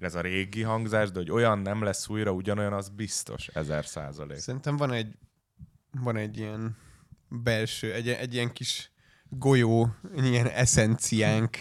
ez 0.00 0.14
a 0.14 0.20
régi 0.20 0.62
hangzás, 0.62 1.10
de 1.10 1.18
hogy 1.18 1.30
olyan 1.30 1.58
nem 1.58 1.82
lesz 1.82 2.08
újra 2.08 2.30
ugyanolyan, 2.30 2.72
az 2.72 2.88
biztos, 2.88 3.48
ezer 3.48 3.86
százalék. 3.86 4.38
Szerintem 4.38 4.76
van 4.76 4.92
egy, 4.92 5.14
van 5.90 6.16
egy 6.16 6.38
ilyen 6.38 6.76
belső, 7.28 7.92
egy, 7.92 8.08
egy 8.08 8.34
ilyen 8.34 8.52
kis 8.52 8.92
golyó, 9.28 9.94
ilyen 10.16 10.46
eszenciánk, 10.46 11.56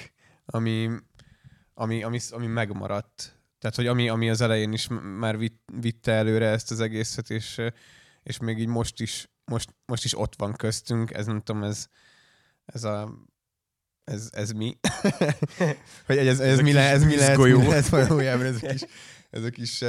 ami, 0.45 0.89
ami, 1.73 2.03
ami, 2.03 2.19
ami 2.31 2.47
megmaradt. 2.47 3.39
Tehát, 3.59 3.75
hogy 3.75 3.87
ami, 3.87 4.09
ami 4.09 4.29
az 4.29 4.41
elején 4.41 4.73
is 4.73 4.87
már 5.17 5.37
vitt, 5.37 5.69
vitte 5.79 6.11
előre 6.11 6.47
ezt 6.47 6.71
az 6.71 6.79
egészet, 6.79 7.29
és, 7.29 7.61
és 8.23 8.37
még 8.37 8.59
így 8.59 8.67
most 8.67 9.01
is, 9.01 9.29
most, 9.45 9.75
most 9.85 10.03
is 10.03 10.17
ott 10.17 10.33
van 10.37 10.53
köztünk, 10.53 11.11
ez 11.11 11.25
nem 11.25 11.41
tudom, 11.41 11.63
ez, 11.63 11.87
ez 12.65 12.83
a 12.83 13.13
ez, 14.03 14.29
ez 14.31 14.51
mi? 14.51 14.77
hogy 16.05 16.17
ez, 16.17 16.27
ez, 16.27 16.39
ez, 16.39 16.59
mi, 16.59 16.73
le, 16.73 16.89
ez 16.89 17.03
mi 17.03 17.15
lehet, 17.15 17.35
golyó. 17.35 17.59
mi 17.59 17.67
lehet 17.67 17.89
valójában 17.89 18.45
ez 18.45 18.55
a 18.55 18.67
kis, 18.67 18.81
ez 19.29 19.43
a 19.43 19.49
kis, 19.49 19.81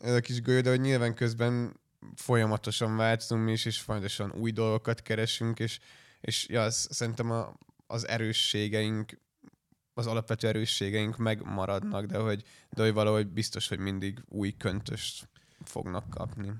ez 0.00 0.14
a 0.14 0.20
kis 0.20 0.42
golyó, 0.42 0.60
de 0.60 0.70
hogy 0.70 0.80
nyilván 0.80 1.14
közben 1.14 1.80
folyamatosan 2.14 2.96
változunk 2.96 3.44
mi 3.44 3.52
is, 3.52 3.64
és 3.64 3.80
folyamatosan 3.80 4.32
új 4.32 4.50
dolgokat 4.50 5.02
keresünk, 5.02 5.58
és, 5.58 5.78
és 6.20 6.48
ja, 6.48 6.62
az, 6.62 6.88
szerintem 6.90 7.30
a, 7.30 7.58
az 7.86 8.08
erősségeink, 8.08 9.20
az 9.94 10.06
alapvető 10.06 10.48
erősségeink 10.48 11.16
megmaradnak, 11.16 12.04
de 12.04 12.18
hogy, 12.18 12.42
de 12.70 12.82
hogy 12.82 12.92
valahogy 12.92 13.26
biztos, 13.26 13.68
hogy 13.68 13.78
mindig 13.78 14.18
új 14.28 14.54
köntöst 14.56 15.28
fognak 15.64 16.10
kapni. 16.10 16.52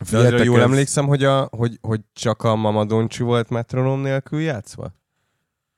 De 0.00 0.06
Figyeljetek, 0.06 0.44
jól 0.44 0.58
ez- 0.58 0.64
emlékszem, 0.64 1.06
hogy, 1.06 1.24
a, 1.24 1.48
hogy, 1.50 1.78
hogy 1.80 2.00
csak 2.12 2.42
a 2.42 2.54
Mama 2.56 2.84
Doncsi 2.84 3.22
volt 3.22 3.50
metronom 3.50 4.00
nélkül 4.00 4.40
játszva? 4.40 4.94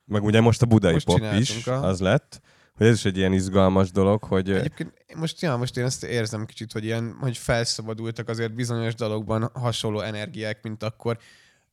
Meg 0.05 0.23
ugye 0.23 0.41
most 0.41 0.61
a 0.61 0.65
budai 0.65 0.93
Most 0.93 1.05
pop 1.05 1.21
is, 1.39 1.67
a- 1.67 1.83
az 1.83 1.99
lett. 1.99 2.41
Hogy 2.73 2.87
ez 2.87 2.95
is 2.95 3.05
egy 3.05 3.17
ilyen 3.17 3.33
izgalmas 3.33 3.91
dolog, 3.91 4.23
hogy 4.23 4.51
Egyébként 4.51 4.93
most, 5.15 5.41
ja, 5.41 5.55
most 5.55 5.77
én 5.77 5.83
ezt 5.83 6.03
érzem 6.03 6.45
kicsit, 6.45 6.71
hogy 6.71 6.83
ilyen, 6.83 7.17
hogy 7.19 7.37
felszabadultak 7.37 8.29
azért 8.29 8.53
bizonyos 8.53 8.95
dalokban 8.95 9.49
hasonló 9.53 9.99
energiák, 9.99 10.63
mint 10.63 10.83
akkor. 10.83 11.17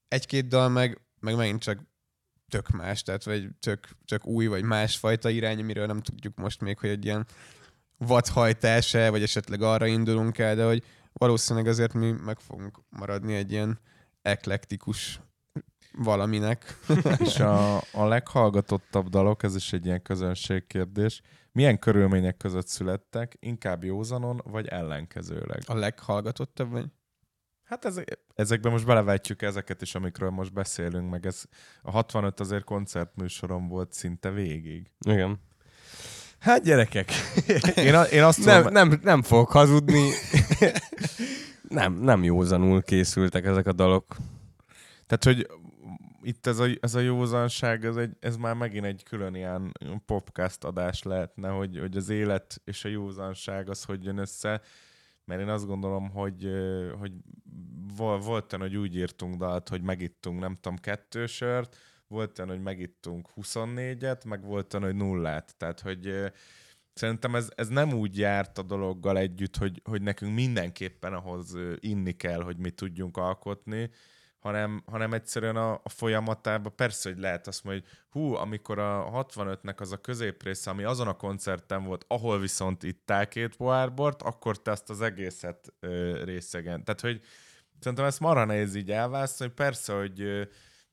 Egy-két 0.09 0.47
dal 0.47 0.69
meg, 0.69 1.01
meg 1.21 1.37
megint 1.37 1.63
csak 1.63 1.79
tök 2.49 2.69
más, 2.69 3.03
tehát 3.03 3.25
vagy 3.25 3.49
tök, 3.61 3.89
tök 4.07 4.27
új, 4.27 4.47
vagy 4.47 4.63
másfajta 4.63 5.29
irány, 5.29 5.61
amiről 5.61 5.87
nem 5.87 6.01
tudjuk 6.01 6.37
most 6.37 6.61
még, 6.61 6.79
hogy 6.79 6.91
egy 6.91 7.05
ilyen 7.05 7.27
vadhajtás-e, 7.99 9.11
vagy 9.11 9.23
esetleg 9.23 9.63
arra 9.63 9.87
indulunk 9.87 10.39
el, 10.39 10.55
de 10.57 10.65
hogy 10.65 10.83
valószínűleg 11.13 11.67
azért 11.67 11.93
mi 11.93 12.11
meg 12.11 12.41
fogunk 12.41 12.81
maradni 12.89 13.35
egy 13.35 13.53
ilyen 13.53 13.81
eklektikus 14.23 15.21
valaminek. 15.93 16.79
És 17.25 17.39
a, 17.39 17.77
a 17.77 18.05
leghallgatottabb 18.05 19.09
dalok, 19.09 19.43
ez 19.43 19.55
is 19.55 19.73
egy 19.73 19.87
ilyen 19.87 20.03
közönségkérdés, 20.03 21.23
milyen 21.53 21.79
körülmények 21.79 22.37
között 22.37 22.67
születtek, 22.67 23.37
inkább 23.41 23.85
józanon, 23.85 24.41
vagy 24.45 24.67
ellenkezőleg? 24.67 25.63
A 25.67 25.75
leghallgatottabb, 25.75 26.71
vagy? 26.71 26.87
Hát 27.63 27.85
ez, 27.85 28.01
ezekben 28.35 28.73
most 28.73 28.87
belevetjük 28.87 29.43
ezeket 29.43 29.83
is, 29.83 29.95
amikről 29.95 30.31
most 30.31 30.53
beszélünk, 30.53 31.11
meg 31.11 31.27
ez 31.27 31.45
a 31.83 31.91
65 31.91 32.41
azért 32.41 32.65
koncertműsorom 32.65 33.69
volt 33.69 33.93
szinte 33.93 34.31
végig. 34.31 34.91
igen. 34.99 35.41
Hát 36.41 36.63
gyerekek, 36.63 37.11
Én, 37.77 37.95
a, 37.95 38.03
én 38.03 38.23
azt 38.23 38.45
nem, 38.45 38.57
tudom, 38.57 38.73
nem, 38.73 39.01
nem 39.03 39.23
fogok 39.23 39.51
hazudni. 39.51 40.09
nem, 41.69 41.93
nem 41.93 42.25
józanul 42.25 42.83
készültek 42.83 43.45
ezek 43.45 43.67
a 43.67 43.73
dalok. 43.73 44.17
Tehát, 45.07 45.25
hogy 45.25 45.47
itt 46.23 46.47
ez 46.47 46.59
a, 46.59 46.67
ez 46.81 46.95
a 46.95 47.01
józanság, 47.01 47.85
ez, 47.85 47.97
egy, 47.97 48.17
ez 48.21 48.37
már 48.37 48.55
megint 48.55 48.85
egy 48.85 49.03
külön 49.03 49.35
ilyen 49.35 49.73
podcast 50.07 50.65
adás 50.65 51.03
lehetne, 51.03 51.49
hogy, 51.49 51.79
hogy 51.79 51.97
az 51.97 52.09
élet 52.09 52.61
és 52.65 52.85
a 52.85 52.89
józanság 52.89 53.69
az 53.69 53.85
hogy 53.85 54.05
jön 54.05 54.19
össze, 54.19 54.61
mert 55.25 55.41
én 55.41 55.49
azt 55.49 55.67
gondolom, 55.67 56.11
hogy, 56.11 56.49
hogy 56.99 57.13
vol- 57.97 58.25
volt 58.25 58.53
hogy 58.53 58.77
úgy 58.77 58.97
írtunk 58.97 59.37
dalt, 59.37 59.69
hogy 59.69 59.83
megittunk 59.83 60.41
nem 60.41 60.59
tudom 60.61 60.79
kettő 60.79 61.27
sört, 61.27 61.77
volt 62.11 62.39
olyan, 62.39 62.51
hogy 62.51 62.63
megittunk 62.63 63.29
24-et, 63.37 64.27
meg 64.27 64.45
volt 64.45 64.75
olyan, 64.75 64.87
hogy 64.87 64.97
nullát. 64.97 65.55
Tehát, 65.57 65.81
hogy 65.81 66.33
szerintem 66.93 67.35
ez, 67.35 67.49
ez 67.55 67.69
nem 67.69 67.93
úgy 67.93 68.19
járt 68.19 68.59
a 68.59 68.63
dologgal 68.63 69.19
együtt, 69.19 69.57
hogy, 69.57 69.83
hogy 69.85 70.03
nekünk 70.03 70.35
mindenképpen 70.35 71.13
ahhoz 71.13 71.57
inni 71.79 72.13
kell, 72.13 72.43
hogy 72.43 72.57
mi 72.57 72.71
tudjunk 72.71 73.17
alkotni, 73.17 73.91
hanem, 74.41 74.83
hanem 74.87 75.13
egyszerűen 75.13 75.57
a, 75.57 75.73
a 75.73 75.89
folyamatában 75.89 76.75
persze, 76.77 77.09
hogy 77.09 77.19
lehet 77.19 77.47
azt 77.47 77.65
mondani, 77.65 77.87
hogy 77.87 77.99
hú, 78.11 78.35
amikor 78.35 78.79
a 78.79 79.25
65-nek 79.27 79.77
az 79.77 79.93
a 79.93 79.97
középrésze, 80.01 80.71
ami 80.71 80.83
azon 80.83 81.09
a 81.09 81.17
koncerten 81.17 81.85
volt, 81.85 82.05
ahol 82.09 82.39
viszont 82.39 82.83
ittál 82.83 83.29
két 83.29 83.57
pohárbort, 83.57 84.23
akkor 84.23 84.63
te 84.63 84.71
azt 84.71 84.91
az 84.91 85.01
egészet 85.01 85.73
ö, 85.81 86.25
részegen. 86.25 86.85
Tehát, 86.85 87.01
hogy 87.01 87.21
szerintem 87.79 88.07
ezt 88.07 88.21
marha 88.21 88.45
nehéz 88.45 88.75
így 88.75 88.91
elválasztani, 88.91 89.51
hogy 89.51 89.65
persze, 89.65 89.93
hogy 89.93 90.21
ö, 90.21 90.43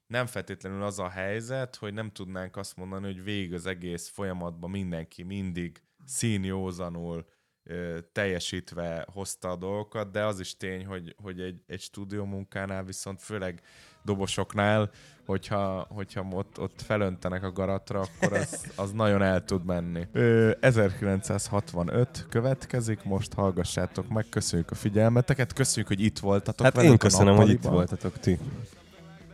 nem 0.08 0.26
feltétlenül 0.26 0.84
az 0.84 1.00
a 1.00 1.10
helyzet, 1.10 1.76
hogy 1.76 1.94
nem 1.94 2.12
tudnánk 2.12 2.56
azt 2.56 2.76
mondani, 2.76 3.06
hogy 3.06 3.24
végig 3.24 3.54
az 3.54 3.66
egész 3.66 4.08
folyamatban 4.08 4.70
mindenki 4.70 5.24
mindig 5.24 5.82
színjózanul 6.06 7.26
ö, 7.64 7.98
teljesítve 8.12 9.08
hozta 9.14 9.50
a 9.50 9.56
dolgokat, 9.56 10.12
de 10.12 10.26
az 10.26 10.40
is 10.40 10.58
tény, 10.58 10.86
hogy, 10.86 11.16
hogy 11.22 11.42
egy, 11.42 11.62
egy 11.68 11.82
stúdió 11.82 12.26
munkánál 12.26 12.84
viszont 12.84 13.22
főleg 13.22 13.62
dobosoknál, 14.04 14.90
hogyha, 15.26 15.88
hogyha 15.90 16.28
ott, 16.32 16.60
ott 16.60 16.82
felöntenek 16.82 17.44
a 17.44 17.52
garatra, 17.52 18.00
akkor 18.00 18.38
az, 18.38 18.72
az 18.76 18.92
nagyon 18.92 19.22
el 19.22 19.44
tud 19.44 19.66
menni. 19.66 20.08
Ö, 20.12 20.52
1965 20.60 22.26
következik, 22.30 23.04
most 23.04 23.34
hallgassátok 23.34 24.08
meg, 24.08 24.26
köszönjük 24.30 24.72
a 24.72 24.76
figyelmeteket, 24.76 25.54
köszönjük, 25.54 25.88
hogy 25.88 26.02
itt 26.02 26.20
voltatok 26.20 26.66
Hát 26.66 26.76
velünk 26.76 26.92
én 26.92 26.98
köszönöm, 26.98 27.36
hogy 27.36 27.50
itt 27.50 27.64
voltatok 27.64 28.20
ti. 28.20 28.40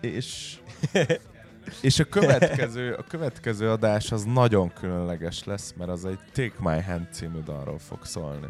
És, 0.04 0.56
és 1.82 2.00
a, 2.00 2.04
következő, 2.04 2.94
a 2.94 3.04
következő 3.08 3.70
adás 3.70 4.12
az 4.12 4.24
nagyon 4.24 4.74
különleges 4.74 5.44
lesz, 5.44 5.74
mert 5.78 5.90
az 5.90 6.06
egy 6.06 6.20
Take 6.34 6.54
My 6.58 6.82
Hand 6.82 7.08
című 7.12 7.40
dalról 7.46 7.80
fog 7.80 8.06
szólni. 8.06 8.46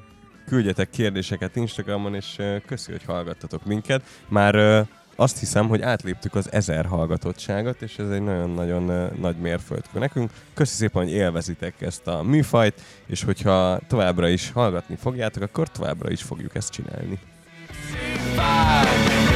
Küldjetek 0.47 0.89
kérdéseket 0.89 1.55
Instagramon, 1.55 2.15
és 2.15 2.41
köszi, 2.65 2.91
hogy 2.91 3.03
hallgattatok 3.03 3.65
minket. 3.65 4.01
Már 4.27 4.85
azt 5.15 5.39
hiszem, 5.39 5.67
hogy 5.67 5.81
átléptük 5.81 6.35
az 6.35 6.51
ezer 6.51 6.85
hallgatottságot, 6.85 7.81
és 7.81 7.97
ez 7.97 8.09
egy 8.09 8.21
nagyon-nagyon 8.21 9.11
nagy 9.19 9.37
mérföldkő 9.37 9.99
nekünk. 9.99 10.31
Köszi 10.53 10.75
szépen, 10.75 11.03
hogy 11.03 11.11
élvezitek 11.11 11.81
ezt 11.81 12.07
a 12.07 12.23
műfajt, 12.23 12.81
és 13.05 13.23
hogyha 13.23 13.79
továbbra 13.87 14.27
is 14.27 14.51
hallgatni 14.51 14.95
fogjátok, 14.95 15.43
akkor 15.43 15.69
továbbra 15.69 16.11
is 16.11 16.21
fogjuk 16.21 16.55
ezt 16.55 16.71
csinálni. 16.71 17.19
Bye. 18.35 19.32